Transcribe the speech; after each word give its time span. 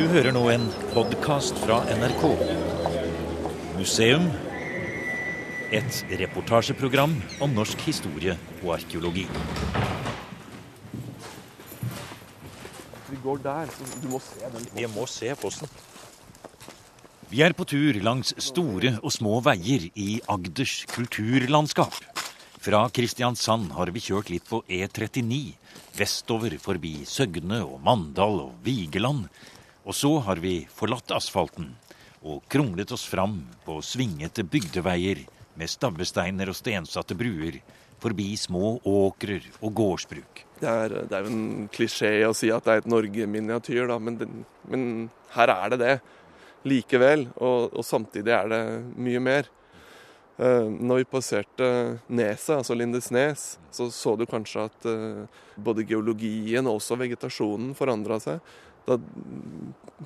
Du 0.00 0.06
hører 0.08 0.32
nå 0.32 0.40
en 0.48 0.62
podkast 0.94 1.58
fra 1.60 1.82
NRK. 1.92 2.22
Museum. 3.76 4.30
Et 5.76 5.98
reportasjeprogram 6.22 7.12
om 7.44 7.52
norsk 7.52 7.84
historie 7.84 8.32
og 8.62 8.70
arkeologi. 8.78 9.26
Vi 13.10 13.20
går 13.26 13.44
der, 13.44 13.74
så 13.76 13.90
du 14.00 14.08
må 14.14 14.22
se 14.24 14.50
den. 14.56 14.70
Vi 14.78 14.88
må 14.94 15.04
se 15.04 15.36
posten. 15.36 15.68
Vi 17.28 17.44
er 17.44 17.52
på 17.52 17.68
tur 17.68 18.00
langs 18.00 18.32
store 18.40 18.96
og 19.02 19.12
små 19.12 19.36
veier 19.44 19.90
i 19.92 20.08
Agders 20.32 20.80
kulturlandskap. 20.96 22.00
Fra 22.56 22.86
Kristiansand 22.88 23.76
har 23.76 23.92
vi 23.92 24.08
kjørt 24.08 24.32
litt 24.32 24.48
på 24.48 24.64
E39, 24.64 25.44
vestover 26.00 26.56
forbi 26.56 27.02
Søgne 27.04 27.66
og 27.68 27.82
Mandal 27.84 28.46
og 28.48 28.60
Vigeland. 28.64 29.26
Og 29.84 29.96
så 29.96 30.12
har 30.26 30.40
vi 30.42 30.64
forlatt 30.72 31.12
asfalten 31.16 31.72
og 32.20 32.42
kronglet 32.52 32.92
oss 32.92 33.06
fram 33.08 33.40
på 33.64 33.78
svingete 33.84 34.44
bygdeveier 34.44 35.24
med 35.56 35.70
stabbesteiner 35.72 36.50
og 36.52 36.56
stensatte 36.56 37.16
bruer, 37.16 37.60
forbi 38.00 38.32
små 38.40 38.78
åkrer 38.86 39.44
og 39.60 39.74
gårdsbruk. 39.76 40.44
Det 40.60 40.68
er, 40.68 40.94
det 41.08 41.16
er 41.16 41.28
en 41.28 41.68
klisjé 41.72 42.12
å 42.28 42.36
si 42.36 42.48
at 42.52 42.64
det 42.64 42.72
er 42.72 42.82
et 42.82 42.88
Norge-miniatyr, 42.88 43.92
men, 44.00 44.44
men 44.68 44.84
her 45.36 45.52
er 45.52 45.72
det 45.72 45.80
det 45.80 45.94
likevel. 46.68 47.26
Og, 47.36 47.70
og, 47.72 47.84
samtidig 47.86 48.34
er 48.36 48.52
det 48.52 48.62
mye 49.00 49.24
mer. 49.24 49.50
Uh, 50.40 50.72
når 50.72 51.02
vi 51.02 51.10
passerte 51.12 51.66
neset, 52.08 52.54
altså 52.56 52.76
Lindesnes, 52.76 53.58
så 53.76 53.90
så 53.92 54.14
du 54.16 54.24
kanskje 54.28 54.64
at 54.70 54.86
uh, 54.88 55.42
både 55.60 55.84
geologien 55.84 56.64
og 56.64 56.78
også 56.78 56.96
vegetasjonen 57.00 57.74
forandra 57.76 58.16
seg. 58.22 58.40
Da 58.86 58.96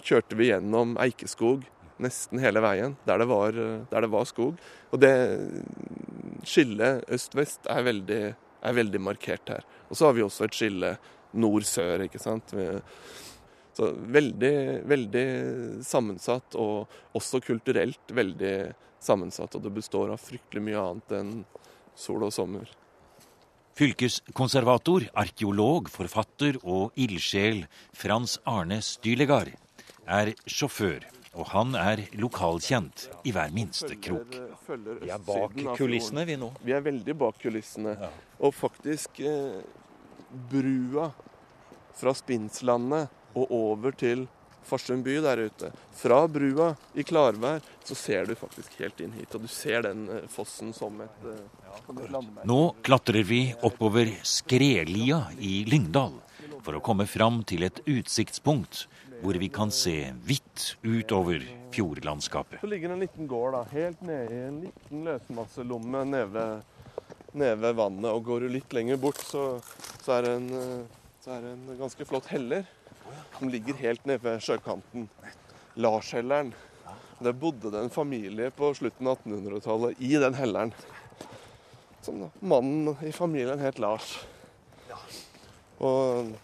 kjørte 0.04 0.36
vi 0.38 0.50
gjennom 0.50 0.96
eikeskog 1.02 1.64
nesten 2.02 2.40
hele 2.42 2.62
veien, 2.64 2.96
der 3.06 3.22
det 3.22 3.28
var, 3.30 3.58
der 3.90 4.04
det 4.04 4.10
var 4.10 4.26
skog. 4.28 4.58
Og 4.90 5.00
det 5.02 5.14
skillet 6.48 7.04
øst-vest 7.12 7.68
er, 7.70 7.86
er, 7.86 8.74
veldig 8.74 9.00
markert 9.02 9.52
her. 9.52 9.66
Og 9.88 9.98
så 9.98 10.08
har 10.08 10.16
vi 10.16 10.24
også 10.26 10.48
et 10.48 10.58
skille 10.58 10.94
nord-sør, 11.34 12.06
ikke 12.06 12.22
sant. 12.22 12.54
Så 13.74 13.90
veldig, 13.94 14.56
veldig 14.90 15.26
sammensatt, 15.86 16.58
og 16.58 16.90
også 17.18 17.42
kulturelt 17.42 18.14
veldig 18.14 18.56
sammensatt. 19.02 19.54
Og 19.56 19.64
det 19.64 19.74
består 19.74 20.14
av 20.14 20.22
fryktelig 20.22 20.62
mye 20.68 20.82
annet 20.82 21.18
enn 21.20 21.36
sol 21.98 22.26
og 22.26 22.34
sommer. 22.34 22.70
Fylkeskonservator, 23.74 25.08
arkeolog, 25.18 25.88
forfatter 25.90 26.60
og 26.62 26.94
ildsjel 26.94 27.64
Frans 27.90 28.36
Arne 28.46 28.78
Stylegard 28.86 29.50
er 30.06 30.30
sjåfør, 30.46 31.02
og 31.34 31.48
han 31.50 31.74
er 31.74 32.04
lokalkjent 32.14 33.08
i 33.26 33.32
hver 33.34 33.50
minste 33.56 33.96
krok. 33.98 34.36
Vi 35.02 35.10
er 35.10 35.24
bak 35.26 35.58
kulissene, 35.80 36.22
vi 36.28 36.38
nå. 36.38 36.52
Vi 36.62 36.76
er 36.76 36.86
veldig 36.86 37.16
bak 37.18 37.40
kulissene. 37.42 37.96
Ja. 37.98 38.12
Og 38.46 38.54
faktisk 38.54 39.18
eh, 39.26 39.58
brua 40.52 41.08
fra 41.98 42.14
Spinslandet 42.14 43.10
og 43.34 43.50
over 43.58 43.98
til 43.98 44.28
Farsund 44.64 45.04
by 45.04 45.18
der 45.24 45.44
ute. 45.46 45.70
Fra 45.94 46.22
brua 46.28 46.72
i 46.94 47.04
klarvær 47.06 47.62
så 47.84 47.96
ser 47.98 48.26
du 48.28 48.34
faktisk 48.38 48.78
helt 48.80 49.00
inn 49.04 49.12
hit. 49.18 49.34
Og 49.36 49.44
du 49.44 49.50
ser 49.50 49.84
den 49.86 50.06
eh, 50.08 50.26
fossen 50.32 50.72
som 50.76 51.00
et, 51.04 51.28
landemerke. 52.10 52.46
Nå 52.48 52.60
klatrer 52.84 53.26
vi 53.28 53.46
oppover 53.66 54.10
Skrelia 54.24 55.24
i 55.38 55.62
Lyngdal 55.68 56.20
for 56.64 56.78
å 56.78 56.84
komme 56.84 57.06
fram 57.10 57.42
til 57.46 57.66
et 57.66 57.82
utsiktspunkt 57.84 58.86
hvor 59.24 59.36
vi 59.40 59.48
kan 59.52 59.70
se 59.72 60.12
hvitt 60.26 60.74
utover 60.84 61.44
fjordlandskapet. 61.74 62.60
Så 62.60 62.68
ligger 62.68 62.88
det 62.88 62.94
en 62.94 63.04
liten 63.04 63.28
gård 63.28 63.54
da, 63.56 63.62
helt 63.72 64.02
nede 64.04 64.34
i 64.34 64.42
en 64.48 64.60
liten 64.66 65.04
løsmasselomme 65.06 66.04
nede, 66.08 66.44
nede 67.32 67.56
ved 67.62 67.76
vannet. 67.78 68.10
Og 68.12 68.24
går 68.28 68.44
du 68.44 68.54
litt 68.56 68.76
lenger 68.76 69.00
bort, 69.00 69.20
så, 69.24 69.46
så, 70.02 70.18
er 70.18 70.30
en, 70.34 70.48
eh, 70.60 71.04
så 71.24 71.36
er 71.36 71.46
det 71.46 71.54
en 71.56 71.78
ganske 71.80 72.08
flott 72.08 72.28
heller 72.32 72.66
som 73.38 73.48
ligger 73.48 73.74
helt 73.74 74.06
nede 74.06 74.22
ved 74.22 74.42
sjøkanten. 74.44 75.08
Larshelleren. 75.74 76.52
Der 77.18 77.32
bodde 77.32 77.70
det 77.70 77.80
en 77.80 77.90
familie 77.90 78.50
på 78.50 78.72
slutten 78.74 79.08
av 79.08 79.20
1800-tallet 79.22 80.00
i 80.02 80.14
den 80.20 80.34
helleren. 80.38 80.74
Som 82.02 82.20
da, 82.20 82.30
mannen 82.40 82.96
i 83.06 83.12
familien 83.14 83.62
het 83.62 83.78
Lars. 83.78 84.16
Og 85.78 86.34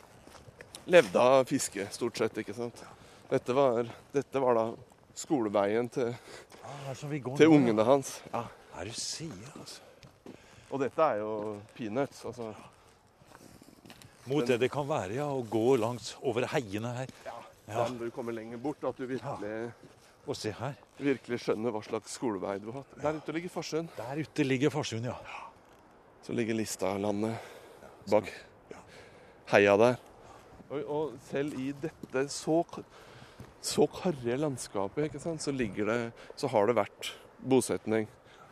levde 0.91 1.21
av 1.21 1.45
fiske, 1.49 1.87
stort 1.93 2.19
sett. 2.19 2.39
ikke 2.43 2.57
sant? 2.57 2.81
Dette 3.31 3.55
var, 3.55 3.91
dette 4.15 4.43
var 4.43 4.59
da 4.59 4.65
skoleveien 5.15 5.91
til, 5.93 6.15
til 7.37 7.53
ungene 7.53 7.87
hans. 7.87 8.19
Ja. 8.33 8.47
Er 8.81 8.89
du 8.89 8.97
sier, 8.97 9.51
altså. 9.59 9.83
Og 10.71 10.79
dette 10.81 11.03
er 11.03 11.21
jo 11.21 11.33
peanuts. 11.75 12.25
altså 12.25 12.53
mot 14.31 14.47
det 14.47 14.59
det 14.63 14.71
kan 14.73 14.87
være, 14.89 15.17
ja. 15.19 15.29
Å 15.31 15.45
gå 15.45 15.77
langs 15.81 16.15
over 16.23 16.47
heiene 16.55 16.93
her. 16.97 17.15
Ja, 17.27 17.39
ja. 17.71 17.87
du 17.91 18.07
kommer 18.15 18.37
lenger 18.37 18.61
bort. 18.63 18.85
At 18.87 18.99
du 18.99 19.07
virkelig, 19.07 19.51
ja. 19.51 19.97
Og 20.29 20.37
se 20.37 20.53
her. 20.55 20.77
virkelig 21.01 21.41
skjønner 21.47 21.73
hva 21.75 21.81
slags 21.83 22.13
skolevei 22.19 22.59
du 22.63 22.69
har 22.71 22.83
hatt. 22.83 22.99
Der 23.03 23.17
ute 23.19 23.35
ligger 23.35 23.53
Farsund. 23.57 23.91
Der 23.97 24.21
ute 24.21 24.47
ligger 24.47 24.73
Farsund, 24.73 25.09
ja. 25.09 25.17
Så 26.23 26.37
ligger 26.37 26.55
Listalandet 26.59 27.51
bak 28.11 28.29
heia 29.51 29.75
der. 29.81 29.99
Og, 30.71 30.79
og, 30.85 31.15
selv 31.31 31.57
i 31.59 31.73
dette 31.83 32.27
så, 32.31 32.61
så 33.65 33.87
karrige 33.91 34.39
landskapet 34.39 35.09
ikke 35.09 35.23
sant, 35.23 35.43
så, 35.43 35.55
ligger 35.55 35.91
det, 35.91 35.99
så 36.39 36.51
har 36.53 36.71
det 36.71 36.79
vært 36.79 37.13
bosetning. 37.41 38.07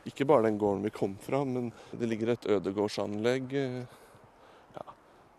Ikke 0.09 0.27
bare 0.27 0.49
den 0.49 0.59
gården 0.59 0.87
vi 0.89 0.95
kom 0.95 1.15
fra, 1.23 1.45
men 1.47 1.71
det 1.93 2.09
ligger 2.11 2.33
et 2.35 2.49
ødegårdsanlegg 2.57 3.55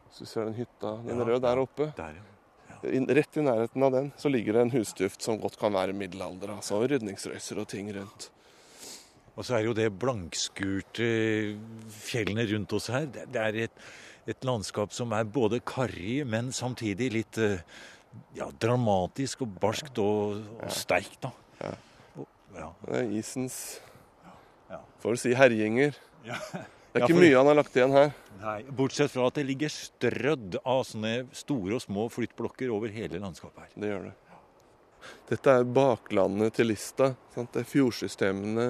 eh, 0.09 0.15
så 0.15 0.25
du 0.25 0.29
ser 0.31 0.49
den 0.49 0.57
hytta, 0.57 0.95
den 1.05 1.21
ja, 1.21 1.27
røde 1.29 1.43
der 1.45 1.61
oppe. 1.61 1.91
Der, 1.97 2.17
ja. 2.17 2.25
Rett 3.15 3.37
i 3.37 3.43
nærheten 3.43 3.83
av 3.83 3.91
den 3.91 4.11
så 4.17 4.31
ligger 4.31 4.55
det 4.55 4.65
en 4.65 4.73
husduft 4.77 5.23
som 5.23 5.39
godt 5.41 5.57
kan 5.59 5.73
være 5.75 5.95
middelalder. 5.95 6.55
altså 6.55 6.79
Rydningsrøyser 6.81 7.59
og 7.59 7.67
ting 7.67 7.91
rundt. 7.95 8.29
Og 9.35 9.45
så 9.47 9.55
er 9.55 9.67
jo 9.67 9.75
det 9.75 9.87
blankskurte 9.99 11.09
fjellene 11.95 12.43
rundt 12.53 12.73
oss 12.75 12.89
her. 12.91 13.05
Det 13.07 13.39
er 13.39 13.59
et, 13.67 13.83
et 14.27 14.47
landskap 14.47 14.95
som 14.95 15.13
er 15.15 15.27
både 15.27 15.61
karrig, 15.63 16.25
men 16.27 16.51
samtidig 16.55 17.11
litt 17.15 17.39
eh, 17.39 17.61
ja, 18.35 18.49
dramatisk 18.51 19.45
og 19.45 19.53
barskt 19.61 20.01
og, 20.03 20.41
og 20.59 20.73
sterkt. 20.75 21.21
da. 21.23 21.31
Ja. 21.61 21.75
Og, 22.17 22.27
ja. 22.57 22.73
Det 22.87 22.97
er 23.03 23.15
isens 23.19 23.61
Får 24.99 25.15
du 25.15 25.19
si 25.21 25.31
herjinger. 25.31 25.95
Ja. 26.27 26.35
Det 26.89 27.03
er 27.03 27.05
ikke 27.05 27.21
mye 27.21 27.35
han 27.37 27.45
har 27.51 27.57
lagt 27.59 27.75
igjen 27.77 27.93
her. 27.93 28.15
Nei, 28.39 28.57
Bortsett 28.73 29.11
fra 29.13 29.27
at 29.29 29.35
det 29.37 29.43
ligger 29.45 29.69
strødd 29.69 30.55
av 30.63 30.81
sånne 30.87 31.27
store 31.37 31.75
og 31.77 31.83
små 31.83 32.07
flyttblokker 32.09 32.71
over 32.73 32.89
hele 32.93 33.21
landskapet 33.21 33.67
her. 33.67 33.75
Det 33.75 33.91
gjør 33.91 34.07
det. 34.07 34.15
Dette 35.29 35.53
er 35.59 35.67
baklandet 35.69 36.57
til 36.57 36.71
Lista. 36.71 37.11
Sant? 37.35 37.51
Det 37.53 37.61
er 37.61 37.69
fjordsystemene 37.69 38.65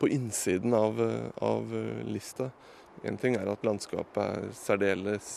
på 0.00 0.10
innsiden 0.10 0.74
av, 0.74 0.98
av 1.38 1.70
Lista. 2.08 2.50
En 3.06 3.20
ting 3.20 3.38
er 3.38 3.52
at 3.52 3.62
landskapet 3.66 4.22
er 4.24 4.50
særdeles 4.58 5.30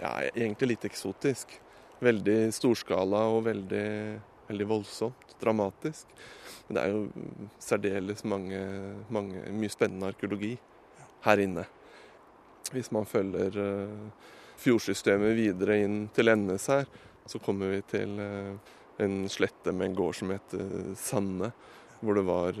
ja, 0.00 0.14
egentlig 0.32 0.72
litt 0.72 0.88
eksotisk. 0.88 1.52
Veldig 2.00 2.38
storskala 2.56 3.26
og 3.34 3.44
veldig, 3.50 3.90
veldig 4.48 4.70
voldsomt. 4.72 5.36
Dramatisk. 5.42 6.08
Men 6.68 6.78
det 6.78 6.86
er 6.86 6.96
jo 6.96 7.28
særdeles 7.62 8.24
mange, 8.24 8.64
mange, 9.12 9.44
mye 9.52 9.76
spennende 9.76 10.08
arkeologi 10.14 10.56
her 11.24 11.42
inne. 11.42 11.64
Hvis 12.72 12.90
man 12.94 13.08
følger 13.08 13.54
eh, 13.62 14.26
fjordsystemet 14.60 15.36
videre 15.38 15.78
inn 15.84 16.00
til 16.14 16.32
Endes 16.32 16.68
her, 16.70 16.88
så 17.28 17.40
kommer 17.42 17.72
vi 17.72 17.80
til 17.88 18.18
eh, 18.22 18.76
en 19.04 19.18
slette 19.30 19.72
med 19.72 19.90
en 19.90 19.98
gård 19.98 20.18
som 20.18 20.32
heter 20.34 20.64
Sanne. 20.94 20.96
Sande. 20.96 21.52
Hvor 21.98 22.14
det 22.14 22.22
var 22.28 22.58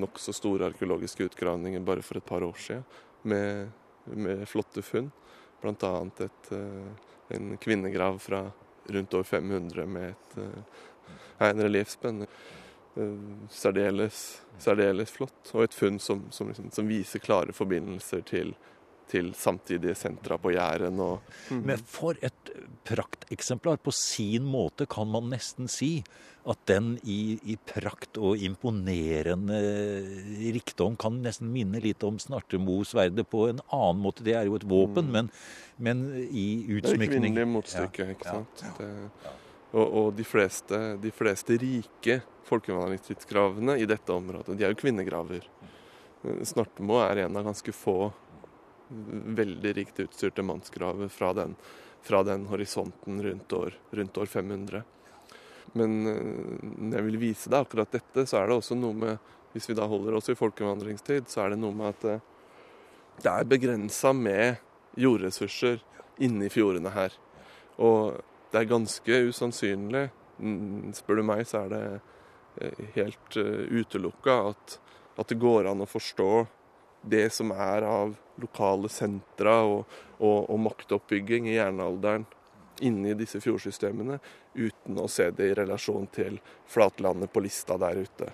nokså 0.00 0.32
store 0.32 0.70
arkeologiske 0.70 1.26
utgravninger 1.26 1.82
bare 1.84 2.00
for 2.00 2.16
et 2.16 2.24
par 2.24 2.40
år 2.46 2.54
siden. 2.56 2.84
Med, 3.28 3.68
med 4.08 4.46
flotte 4.48 4.80
funn. 4.80 5.10
Bl.a. 5.60 5.90
en 7.28 7.58
kvinnegrav 7.60 8.16
fra 8.24 8.46
rundt 8.88 9.14
år 9.14 9.22
500 9.28 9.84
med 9.86 10.14
et, 10.14 10.38
en 11.44 11.60
reliefspenn. 11.60 12.24
Særdeles, 13.52 14.22
særdeles 14.58 15.12
flott. 15.14 15.52
Og 15.54 15.66
et 15.68 15.76
funn 15.76 16.00
som, 16.02 16.26
som, 16.34 16.50
liksom, 16.50 16.72
som 16.74 16.90
viser 16.90 17.22
klare 17.24 17.54
forbindelser 17.56 18.24
til 18.28 18.56
til 19.08 19.30
samtidige 19.36 19.94
sentra 19.96 20.36
på 20.40 20.52
Jæren. 20.52 21.00
Og... 21.00 21.22
Mm. 21.50 21.62
Men 21.70 21.84
for 21.88 22.18
et 22.24 22.52
prakteksemplar. 22.88 23.80
På 23.82 23.92
sin 23.94 24.46
måte 24.48 24.86
kan 24.90 25.08
man 25.10 25.30
nesten 25.32 25.68
si 25.72 26.02
at 26.48 26.60
den 26.70 26.94
i, 27.04 27.36
i 27.52 27.58
prakt 27.68 28.16
og 28.16 28.40
imponerende 28.40 29.58
rikdom 30.54 30.96
kan 31.00 31.18
nesten 31.24 31.50
minne 31.52 31.82
litt 31.84 32.04
om 32.06 32.16
Snartemo-sverdet 32.22 33.26
på 33.28 33.48
en 33.50 33.60
annen 33.66 34.00
måte. 34.04 34.24
Det 34.24 34.36
er 34.38 34.48
jo 34.48 34.56
et 34.56 34.64
våpen, 34.68 35.10
mm. 35.10 35.12
men, 35.18 35.28
men, 35.76 36.06
i 36.28 36.64
utsmykning 36.78 36.80
Det 36.80 36.94
er 36.94 37.02
et 37.02 37.12
kvinnelig 37.18 37.50
motstykke, 37.52 38.06
ja. 38.06 38.16
ikke 38.16 38.32
sant. 38.38 38.64
Ja. 38.64 38.72
Det, 38.80 39.36
Og, 39.76 39.84
og 39.84 40.06
de, 40.16 40.24
fleste, 40.24 40.78
de, 41.02 41.10
fleste, 41.12 41.58
rike 41.60 42.22
folkevandringstidskravene 42.48 43.78
i 43.78 43.86
dette 43.88 44.14
området, 44.14 44.56
de 44.58 44.66
er 44.66 44.72
jo 44.72 44.80
kvinnegraver. 44.80 45.44
Snartemo 46.48 46.98
er 47.04 47.24
en 47.24 47.38
av 47.38 47.46
ganske 47.46 47.74
få 47.76 48.10
veldig 49.38 49.74
rikt 49.76 50.00
utstyrte 50.00 50.42
mannsgraver 50.42 51.10
fra 51.12 51.32
den, 51.36 51.54
fra 52.02 52.22
den 52.26 52.46
horisonten 52.48 53.20
rundt 53.22 53.52
år, 53.52 53.76
rundt 53.90 54.18
år 54.18 54.30
500. 54.32 54.82
Men 55.76 55.98
når 56.02 56.96
jeg 56.96 57.06
vil 57.06 57.20
vise 57.20 57.52
deg 57.52 57.66
akkurat 57.66 57.92
dette, 57.92 58.24
så 58.24 58.40
er 58.40 58.48
det 58.48 58.56
også 58.56 58.78
noe 58.78 58.96
med 58.96 59.34
Hvis 59.48 59.64
vi 59.70 59.74
da 59.74 59.86
holder 59.88 60.14
oss 60.14 60.28
i 60.28 60.36
folkevandringstid, 60.36 61.30
så 61.32 61.40
er 61.40 61.54
det 61.54 61.56
noe 61.58 61.72
med 61.74 61.88
at 61.88 62.02
det 63.24 63.30
er 63.32 63.46
begrensa 63.48 64.12
med 64.12 64.60
jordressurser 65.00 65.80
inni 66.22 66.50
fjordene 66.52 66.92
her. 66.92 67.14
Og 67.80 68.18
det 68.52 68.60
er 68.60 68.70
ganske 68.70 69.20
usannsynlig, 69.30 70.04
spør 70.98 71.20
du 71.20 71.24
meg, 71.26 71.42
så 71.48 71.64
er 71.64 71.72
det 71.72 71.80
eh, 71.88 72.14
helt 72.94 73.36
uh, 73.36 73.64
utelukka 73.70 74.38
at, 74.52 74.78
at, 75.16 75.28
det 75.28 75.38
går 75.40 75.70
an 75.70 75.84
å 75.84 75.88
forstå 75.88 76.32
det 77.08 77.28
som 77.34 77.52
er 77.54 77.86
av 77.86 78.16
lokale 78.42 78.90
sentra 78.90 79.60
og, 79.66 79.86
og, 80.18 80.48
og 80.50 80.58
maktoppbygging 80.66 81.48
i 81.50 81.56
jernalderen 81.56 82.26
inni 82.80 83.14
disse 83.18 83.40
fjordsystemene, 83.42 84.20
uten 84.54 84.98
å 85.02 85.08
se 85.10 85.30
det 85.34 85.48
i 85.50 85.54
relasjon 85.58 86.06
til 86.14 86.36
flatlandet 86.70 87.32
på 87.32 87.42
lista 87.42 87.78
der 87.80 88.04
ute. 88.06 88.28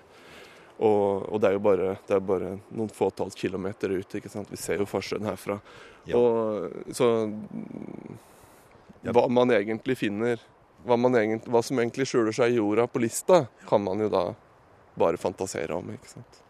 Og, 0.75 1.25
og 1.31 1.39
det 1.41 1.49
er 1.49 1.55
jo 1.55 1.63
bare, 1.63 1.95
er 2.11 2.21
bare 2.21 2.51
noen 2.69 2.91
fåtalls 2.93 3.37
kilometer 3.39 3.93
ut. 3.95 4.17
ikke 4.17 4.29
sant? 4.29 4.51
Vi 4.51 4.59
ser 4.59 4.83
jo 4.83 4.89
forskjellen 4.89 5.29
herfra. 5.29 5.57
Ja. 6.05 6.19
Og, 6.19 6.93
så 6.93 7.09
hva 9.05 9.27
man 9.29 9.53
egentlig 9.53 9.97
finner, 9.99 10.41
hva, 10.85 10.97
man 10.97 11.17
egentlig, 11.19 11.51
hva, 11.51 11.61
som 11.65 11.81
egentlig 11.81 12.07
skjuler 12.09 12.35
seg 12.35 12.53
i 12.53 12.59
jorda 12.59 12.87
på 12.91 13.01
lista, 13.03 13.45
kan 13.69 13.83
man 13.83 14.03
jo 14.05 14.09
da 14.13 14.25
bare 14.99 15.19
fantasere 15.19 15.75
om. 15.75 15.91
ikke 15.95 16.13
sant? 16.13 16.41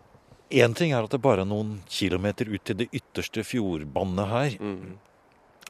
Én 0.53 0.75
ting 0.77 0.93
er 0.93 1.05
at 1.05 1.13
det 1.13 1.23
bare 1.23 1.41
er 1.41 1.49
noen 1.49 1.79
kilometer 1.89 2.51
ut 2.51 2.63
til 2.67 2.77
det 2.83 2.91
ytterste 2.93 3.43
fjordbandet 3.47 4.29
her. 4.29 4.57
Mm. 4.61 4.97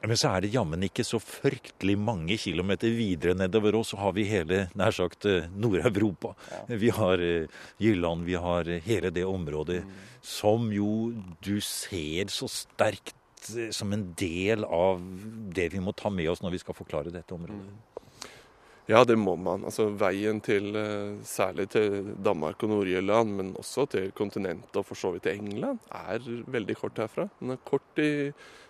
Men 0.06 0.20
så 0.20 0.34
er 0.36 0.44
det 0.44 0.52
jammen 0.54 0.84
ikke 0.86 1.06
så 1.08 1.18
fryktelig 1.24 1.96
mange 1.98 2.36
kilometer 2.38 2.92
videre 2.94 3.34
nedover 3.38 3.78
oss, 3.80 3.94
så 3.94 4.00
har 4.04 4.14
vi 4.18 4.28
hele 4.30 4.66
nær 4.78 4.94
sagt 4.94 5.26
eh, 5.30 5.48
Nord-Europa. 5.56 6.36
Ja. 6.52 6.78
Vi 6.84 6.92
har 6.94 7.24
uh, 7.24 7.64
Jylland, 7.82 8.26
vi 8.28 8.36
har 8.38 8.70
uh, 8.70 8.82
hele 8.86 9.10
det 9.16 9.26
området 9.26 9.82
mm. 9.86 9.94
som 10.22 10.68
jo 10.74 10.90
du 11.42 11.56
ser 11.64 12.30
så 12.34 12.50
sterkt 12.52 13.16
som 13.72 13.94
en 13.94 14.08
del 14.18 14.66
av 14.66 15.02
det 15.54 15.68
vi 15.74 15.82
må 15.82 15.94
ta 15.94 16.10
med 16.10 16.30
oss 16.32 16.42
når 16.42 16.56
vi 16.56 16.62
skal 16.64 16.78
forklare 16.78 17.14
dette 17.14 17.34
området. 17.34 17.70
Mm. 17.70 18.05
Ja, 18.86 19.02
det 19.04 19.16
må 19.18 19.34
man. 19.36 19.64
Altså 19.66 19.88
Veien 19.98 20.42
til 20.46 20.76
særlig 21.26 21.72
til 21.74 22.12
Danmark 22.22 22.62
og 22.62 22.70
Nord-Jylland, 22.70 23.32
men 23.34 23.56
også 23.58 23.88
til 23.90 24.12
kontinentet 24.14 24.78
og 24.78 24.86
for 24.86 25.00
så 25.00 25.10
vidt 25.16 25.26
til 25.26 25.40
England, 25.40 25.82
er 25.90 26.22
veldig 26.54 26.76
kort 26.78 27.02
herfra. 27.02 27.26
Den 27.40 27.56
er 27.56 27.64
kort 27.66 28.04
i 28.04 28.30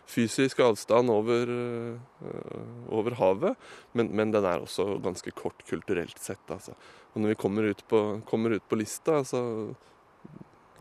fysisk 0.10 0.62
avstand 0.64 1.10
over, 1.10 1.50
eh, 1.50 2.94
over 2.94 3.18
havet, 3.18 3.58
men, 3.94 4.12
men, 4.16 4.32
den 4.34 4.46
er 4.46 4.62
også 4.62 5.00
ganske 5.04 5.34
kort 5.36 5.66
kulturelt 5.68 6.20
sett. 6.22 6.44
Altså. 6.50 6.76
Og 7.14 7.22
når 7.22 7.34
vi 7.34 7.42
kommer 7.42 7.70
ut 7.72 7.84
på, 7.90 8.22
kommer 8.30 8.56
ut 8.56 8.70
på 8.70 8.80
lista, 8.80 9.24
så 9.26 9.42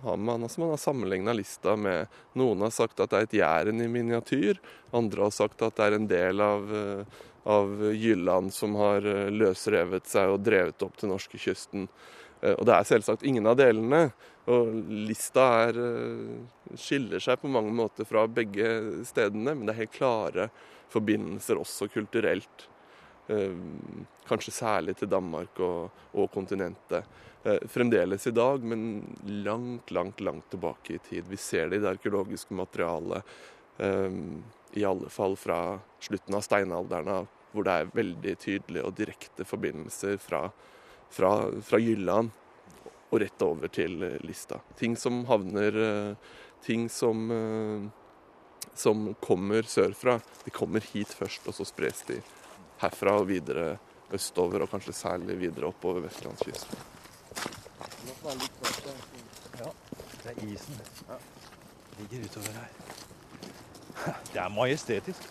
har 0.04 0.16
man, 0.20 0.42
altså 0.44 0.60
man 0.60 0.74
har 0.74 0.80
sammenligna 0.82 1.32
lista 1.32 1.76
med 1.80 2.10
Noen 2.36 2.66
har 2.66 2.72
sagt 2.74 3.00
at 3.00 3.12
det 3.12 3.20
er 3.20 3.28
et 3.28 3.38
Jæren 3.38 3.80
i 3.80 3.88
miniatyr. 3.88 4.60
Andre 4.92 5.24
har 5.24 5.32
sagt 5.32 5.62
at 5.64 5.78
det 5.78 5.86
er 5.86 5.96
en 5.96 6.10
del 6.10 6.44
av, 6.44 6.74
eh, 6.74 7.22
av 7.44 7.94
Jylland 7.94 8.52
som 8.54 8.76
har 8.80 9.04
eh, 9.06 9.32
løsrevet 9.32 10.06
seg 10.08 10.34
og 10.34 10.44
drevet 10.44 10.84
opp 10.86 10.96
til 11.00 11.12
norskekysten. 11.12 11.88
Og 12.44 12.66
det 12.68 12.74
er 12.76 12.84
selvsagt 12.84 13.22
ingen 13.24 13.46
av 13.48 13.54
delene. 13.56 14.10
Og 14.52 14.74
lista 15.08 15.44
er, 15.64 15.78
eh, 15.80 16.76
skiller 16.76 17.18
seg 17.20 17.40
på 17.40 17.48
mange 17.48 17.72
måter 17.72 18.04
fra 18.04 18.26
begge 18.26 19.04
stedene, 19.04 19.54
men 19.54 19.64
det 19.64 19.74
er 19.74 19.84
helt 19.84 19.92
klare 19.92 20.50
forbindelser 20.92 21.56
også 21.56 21.88
kulturelt. 21.88 22.68
Eh, 23.28 23.56
kanskje 24.28 24.52
særlig 24.52 24.96
til 24.96 25.08
Danmark 25.08 25.58
og, 25.60 25.90
og 26.12 26.30
kontinentet. 26.30 27.04
Eh, 27.44 27.58
fremdeles 27.68 28.26
i 28.26 28.34
dag, 28.36 28.60
men 28.60 29.02
langt, 29.24 29.90
langt, 29.90 30.20
langt 30.20 30.50
tilbake 30.50 30.94
i 30.94 30.98
tid. 30.98 31.24
Vi 31.28 31.36
ser 31.36 31.70
det 31.70 31.76
i 31.76 31.80
det 31.80 31.96
arkeologiske 31.96 32.52
materialet, 32.52 33.24
i 33.78 34.84
alle 34.86 35.08
fall 35.10 35.34
fra 35.38 35.78
slutten 36.02 36.36
av 36.38 36.44
steinalderen 36.46 37.08
av, 37.10 37.26
hvor 37.54 37.66
det 37.66 37.74
er 37.74 37.90
veldig 37.94 38.34
tydelige 38.42 38.86
og 38.86 38.94
direkte 38.98 39.46
forbindelser 39.46 40.18
fra, 40.22 40.44
fra, 41.10 41.32
fra 41.62 41.80
Jylland 41.82 42.30
og 43.14 43.20
rett 43.22 43.44
over 43.46 43.70
til 43.70 44.02
eh, 44.02 44.18
lista. 44.26 44.58
Ting 44.78 44.96
som 44.98 45.22
havner 45.30 45.78
eh, 45.88 46.32
Ting 46.64 46.86
som, 46.88 47.26
eh, 47.30 47.82
som 48.74 49.10
kommer 49.20 49.66
sørfra, 49.68 50.14
de 50.44 50.50
kommer 50.50 50.80
hit 50.94 51.12
først, 51.12 51.44
og 51.44 51.52
så 51.58 51.66
spres 51.68 52.00
de 52.08 52.16
herfra 52.80 53.18
og 53.20 53.28
videre 53.28 53.74
østover, 54.16 54.64
og 54.64 54.72
kanskje 54.72 54.96
særlig 54.96 55.36
videre 55.42 55.68
oppover 55.68 56.06
vestlandskysten. 56.06 56.80
Ja, 59.60 59.70
det 60.24 60.32
er 60.32 60.44
isen. 60.48 60.80
Ja. 61.04 61.20
Ligger 62.00 62.30
utover 62.30 62.62
her. 62.62 63.03
Det 64.32 64.40
er 64.40 64.50
majestetisk. 64.52 65.30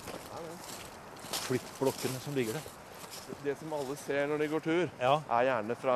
Flyttblokkene 1.43 2.23
som 2.23 2.37
ligger 2.37 2.57
der 2.59 2.71
det 3.43 3.55
som 3.59 3.73
alle 3.73 3.95
ser 3.97 4.27
når 4.27 4.41
de 4.41 4.47
går 4.51 4.63
tur, 4.63 4.89
ja. 4.99 5.13
er 5.31 5.47
gjerne 5.47 5.75
fra 5.79 5.95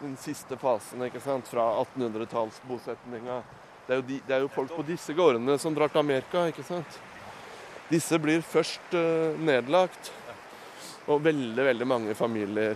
den 0.00 0.16
siste 0.20 0.58
fasen, 0.60 1.02
ikke 1.06 1.22
sant? 1.24 1.48
fra 1.48 1.64
1800-tallsbosetninga. 1.82 3.40
Det, 3.86 4.00
de, 4.08 4.20
det, 4.26 4.34
er 4.34 4.44
jo 4.44 4.52
folk 4.52 4.74
på 4.76 4.84
disse 4.86 5.14
gårdene 5.16 5.58
som 5.62 5.74
drar 5.74 5.92
til 5.92 6.02
Amerika, 6.02 6.46
ikke 6.50 6.66
sant. 6.66 7.00
Disse 7.90 8.18
blir 8.18 8.42
først 8.44 8.96
uh, 8.98 9.36
nedlagt, 9.38 10.12
og 11.06 11.22
veldig, 11.22 11.64
veldig 11.70 11.86
mange 11.86 12.14
familier 12.18 12.74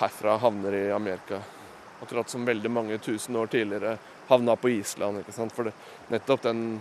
herfra 0.00 0.36
havner 0.42 0.74
i 0.76 0.86
Amerika. 0.92 1.38
Akkurat 2.02 2.28
som 2.28 2.44
veldig 2.44 2.70
mange 2.74 2.98
tusen 2.98 3.38
år 3.38 3.52
tidligere 3.52 3.94
havna 4.26 4.56
på 4.58 4.72
Island. 4.74 5.22
ikke 5.22 5.34
sant? 5.34 5.54
For 5.54 5.70
det, 5.70 5.76
nettopp 6.10 6.42
den, 6.48 6.80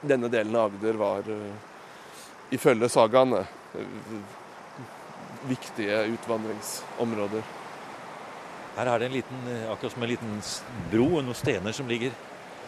denne 0.00 0.28
delen 0.28 0.56
av 0.56 0.72
Agder 0.72 0.98
var, 1.00 1.30
uh, 1.30 2.50
ifølge 2.50 2.88
sagaene, 2.88 3.44
uh, 3.74 4.20
viktige 5.48 6.04
utvandringsområder. 6.14 7.42
Her 8.76 8.86
er 8.86 8.98
det 8.98 9.06
en 9.06 9.12
liten, 9.12 9.48
eh, 9.48 9.72
akkurat 9.72 9.92
som 9.92 10.02
en 10.02 10.08
liten 10.08 10.42
bro 10.90 11.06
og 11.18 11.24
noen 11.24 11.34
stener 11.34 11.72
som 11.72 11.88
ligger. 11.88 12.12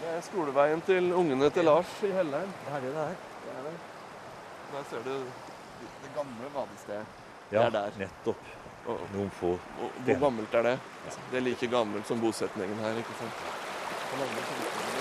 Det 0.01 0.09
er 0.17 0.21
skoleveien 0.27 0.81
til 0.85 1.13
ungene 1.13 1.51
til 1.51 1.65
Lars 1.65 1.93
i 2.03 2.11
Hellheim. 2.11 2.51
Det 2.67 2.75
er 2.75 2.81
det 2.81 2.95
det 2.95 3.05
er. 3.05 3.15
Det 3.45 3.53
er 3.59 3.63
det. 3.69 3.75
Der 4.73 4.85
ser 4.91 5.05
du 5.07 5.15
det 6.03 6.11
gamle 6.17 6.51
vadestedet. 6.55 7.07
Ja, 7.53 7.59
det 7.59 7.67
er 7.67 7.71
der. 7.71 7.91
nettopp. 7.99 8.51
Noen 9.15 9.31
få 9.31 9.59
Hvor 9.79 10.19
gammelt 10.21 10.55
er 10.55 10.63
det? 10.63 10.79
Det 11.31 11.37
er 11.37 11.41
like 11.41 11.67
gammelt 11.67 12.07
som 12.07 12.21
bosetningen 12.21 12.79
her. 12.79 12.99
ikke 12.99 13.15
sant? 13.21 14.92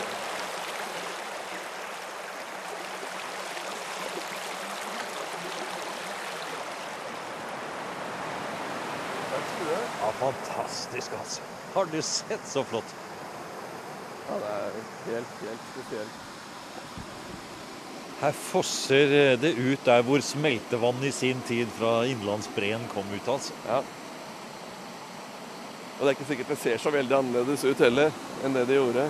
Fantastisk, 10.20 11.16
altså. 11.20 11.48
Har 11.74 11.88
du 11.92 12.02
sett 12.04 12.44
så 12.48 12.64
flott? 12.68 12.98
Ja, 14.28 14.36
det 14.42 14.52
er 14.52 14.76
helt, 15.08 15.40
helt 15.46 15.66
spesielt. 15.72 16.20
Her 18.22 18.36
fosser 18.38 19.16
det 19.42 19.56
ut 19.58 19.82
der 19.88 20.04
hvor 20.06 20.22
smeltevann 20.22 21.02
i 21.04 21.12
sin 21.16 21.42
tid 21.48 21.72
fra 21.74 22.04
innlandsbreen 22.06 22.84
kom 22.92 23.08
ut, 23.16 23.28
altså. 23.34 23.56
Ja. 23.66 23.80
Og 25.98 26.06
det 26.06 26.12
er 26.12 26.18
ikke 26.18 26.30
sikkert 26.30 26.54
det 26.54 26.60
ser 26.62 26.82
så 26.82 26.94
veldig 26.94 27.18
annerledes 27.18 27.66
ut 27.66 27.82
heller 27.82 28.14
enn 28.46 28.56
det 28.58 28.68
det 28.70 28.78
gjorde. 28.78 29.08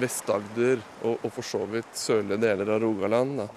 Vest-Agder 0.00 0.80
og, 1.04 1.18
og, 1.20 1.30
for 1.34 1.46
så 1.46 1.64
vidt 1.70 1.96
sørlige 1.98 2.40
deler 2.42 2.74
av 2.74 2.80
Rogaland. 2.82 3.42
Da. 3.42 3.48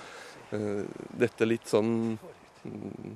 Eh, 0.54 0.82
dette 1.24 1.48
litt 1.48 1.70
sånn 1.70 1.94
mm, 2.14 3.14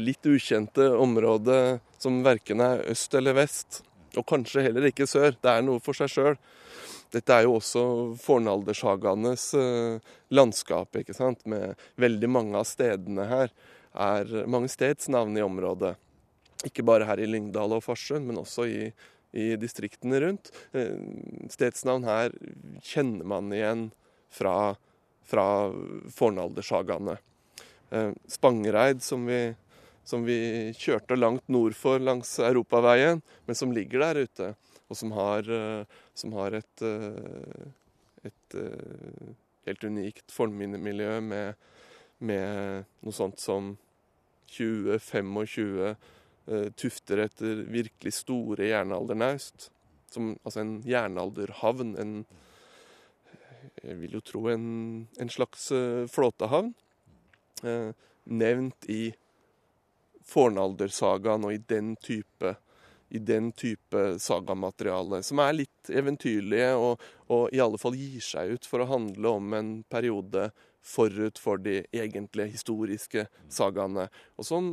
litt 0.00 0.26
ukjente 0.26 0.88
området 0.96 1.80
som 2.00 2.22
verken 2.24 2.62
er 2.64 2.84
øst 2.88 3.14
eller 3.18 3.36
vest, 3.36 3.82
og 4.16 4.26
kanskje 4.28 4.64
heller 4.66 4.88
ikke 4.88 5.06
sør. 5.08 5.36
Det 5.36 5.52
er 5.52 5.64
noe 5.66 5.82
for 5.84 5.96
seg 5.96 6.10
sjøl. 6.12 6.38
dette 7.12 7.32
er 7.32 7.46
jo 7.46 7.54
også 7.56 7.82
fornaldersagaenes 8.20 9.44
uh, 9.56 9.96
landskap, 10.28 10.96
ikke 10.96 11.16
sant. 11.16 11.44
Med 11.48 11.78
veldig 11.96 12.28
mange 12.28 12.58
av 12.58 12.66
stedene 12.68 13.24
her 13.28 13.52
er 13.96 14.34
mange 14.46 14.68
stedsnavn 14.68 15.36
i 15.38 15.44
området. 15.44 15.94
Ikke 16.66 16.84
bare 16.84 17.06
her 17.08 17.20
i 17.22 17.28
Lyngdal 17.28 17.76
og 17.76 17.84
Farsund, 17.86 18.26
men 18.28 18.40
også 18.40 18.66
i, 18.68 18.90
i 19.32 19.52
distriktene 19.60 20.20
rundt. 20.24 20.52
Uh, 20.76 20.96
stedsnavn 21.52 22.06
her 22.08 22.34
kjenner 22.84 23.28
man 23.28 23.52
igjen 23.54 23.88
fra, 24.32 24.74
fra 25.28 25.46
fornaldersagaene. 26.14 27.18
Uh, 27.92 28.12
Spangereid, 28.28 29.02
som 29.04 29.26
vi 29.28 29.42
som 30.08 30.22
vi 30.24 30.72
kjørte 30.72 31.18
langt 31.18 31.44
nord 31.52 31.74
for 31.76 32.00
langs 32.00 32.30
europaveien, 32.40 33.18
men 33.44 33.56
som 33.58 33.74
ligger 33.76 34.00
der 34.00 34.22
ute 34.24 34.46
og 34.88 34.96
som 34.96 35.12
har, 35.12 35.48
eh, 35.50 35.84
som 36.14 36.32
har 36.32 36.52
et, 36.52 36.82
eh, 36.82 37.68
et, 38.24 38.54
eh, 38.54 39.34
helt 39.66 39.84
unikt 39.84 40.32
formmiljø 40.32 41.20
med, 41.20 41.54
med 42.20 42.84
noe 43.02 43.12
sånt 43.12 43.38
som 43.38 43.76
20-25 44.48 45.96
tufter 46.80 47.24
etter 47.26 47.64
virkelig 47.68 48.14
store 48.22 48.70
jernaldernaust. 48.70 49.70
Som, 50.08 50.30
altså 50.40 50.62
en 50.62 50.74
jernalderhavn. 50.88 51.94
En, 52.00 52.12
jeg 53.82 53.98
vil 54.00 54.16
jo 54.16 54.22
tro 54.24 54.46
en, 54.52 54.68
en 55.20 55.32
slags 55.32 55.68
flåtehavn. 56.14 56.72
Eh, 57.66 57.90
nevnt 58.28 58.88
i 58.92 59.08
fornaldersagaen 60.28 61.46
og 61.48 61.54
i 61.54 61.60
den 61.68 61.94
type 61.96 62.56
i 63.08 63.18
den 63.24 63.52
type 63.56 64.18
sagamateriale, 64.20 65.22
som 65.24 65.40
er 65.40 65.54
litt 65.56 65.88
eventyrlige 65.88 66.74
og, 66.76 67.04
og, 67.32 67.46
i 67.56 67.60
alle 67.64 67.80
fall 67.80 67.96
gir 67.96 68.20
seg 68.20 68.52
ut 68.52 68.68
for 68.68 68.84
å 68.84 68.88
handle 68.90 69.32
om 69.38 69.54
en 69.56 69.70
periode 69.88 70.50
forut 70.88 71.38
for 71.40 71.60
de 71.60 71.82
egentlige 71.92 72.54
historiske 72.54 73.26
sagaene. 73.52 74.08
Og 74.38 74.48
som 74.48 74.64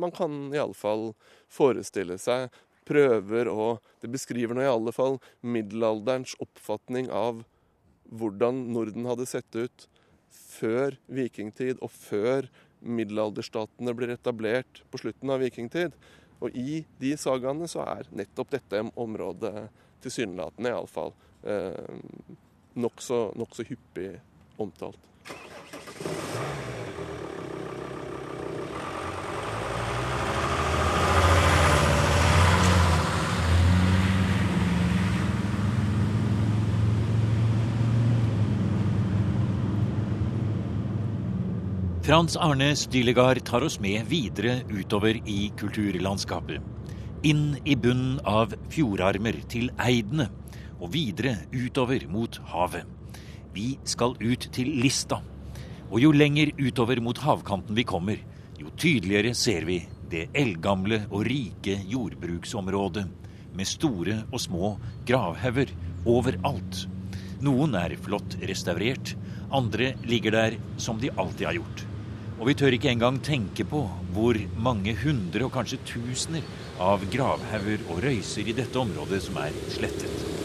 man 0.00 0.14
kan 0.14 0.48
i 0.54 0.60
alle 0.60 0.76
fall 0.76 1.12
forestille 1.52 2.18
seg 2.20 2.48
prøver 2.88 3.50
å 3.52 3.78
Det 4.00 4.08
beskriver 4.08 4.54
nå 4.54 4.62
i 4.62 4.70
alle 4.70 4.92
fall 4.94 5.18
middelalderens 5.42 6.36
oppfatning 6.40 7.10
av 7.12 7.42
hvordan 8.08 8.60
Norden 8.72 9.08
hadde 9.10 9.26
sett 9.28 9.56
ut 9.58 9.88
før 10.30 10.96
vikingtid 11.10 11.82
og 11.82 11.90
før 11.92 12.48
middelalderstatene 12.80 13.94
blir 13.98 14.14
etablert 14.14 14.84
på 14.88 15.02
slutten 15.02 15.34
av 15.34 15.42
vikingtid. 15.42 15.96
Og 16.38 16.54
i 16.54 16.84
de 17.02 17.12
sagaene 17.18 17.66
så 17.68 17.82
er 17.84 18.08
nettopp 18.14 18.54
dette 18.54 18.84
området 18.94 19.66
tilsynelatende 20.04 20.70
iallfall 20.70 21.12
eh, 21.42 22.36
nokså 22.78 23.20
nok 23.38 23.58
så 23.58 23.66
hyppig 23.66 24.12
omtalt. 24.62 25.02
Frans 42.08 42.38
Arne 42.40 42.70
Stylegard 42.72 43.42
tar 43.44 43.60
oss 43.66 43.74
med 43.84 44.06
videre 44.08 44.62
utover 44.70 45.18
i 45.28 45.50
kulturlandskapet. 45.60 46.62
Inn 47.28 47.58
i 47.68 47.74
bunnen 47.76 48.16
av 48.24 48.54
fjordarmer 48.72 49.36
til 49.52 49.68
Eidene, 49.76 50.30
og 50.80 50.94
videre 50.94 51.34
utover 51.52 52.06
mot 52.08 52.38
havet. 52.48 52.88
Vi 53.52 53.74
skal 53.84 54.16
ut 54.22 54.48
til 54.56 54.72
Lista. 54.80 55.20
Og 55.88 56.02
jo 56.02 56.12
lenger 56.12 56.52
utover 56.58 57.00
mot 57.00 57.18
havkanten 57.24 57.76
vi 57.76 57.86
kommer, 57.88 58.20
jo 58.60 58.72
tydeligere 58.76 59.32
ser 59.38 59.64
vi 59.68 59.78
det 60.10 60.28
eldgamle 60.36 61.04
og 61.08 61.24
rike 61.28 61.78
jordbruksområdet 61.88 63.04
med 63.56 63.68
store 63.68 64.22
og 64.28 64.40
små 64.42 64.72
gravhauger 65.08 65.72
overalt. 66.08 66.84
Noen 67.44 67.76
er 67.78 67.96
flott 68.02 68.36
restaurert, 68.50 69.14
andre 69.54 69.94
ligger 70.04 70.34
der 70.34 70.58
som 70.76 71.00
de 71.00 71.12
alltid 71.16 71.46
har 71.48 71.60
gjort. 71.60 71.84
Og 72.38 72.46
vi 72.50 72.54
tør 72.58 72.76
ikke 72.76 72.90
engang 72.92 73.18
tenke 73.24 73.64
på 73.66 73.82
hvor 74.14 74.38
mange 74.60 74.94
hundre 75.00 75.48
og 75.48 75.54
kanskje 75.56 75.80
tusener 75.88 76.44
av 76.82 77.02
gravhauger 77.10 77.82
og 77.88 78.04
røyser 78.04 78.46
i 78.46 78.56
dette 78.60 78.78
området 78.78 79.24
som 79.24 79.40
er 79.42 79.56
slettet. 79.74 80.37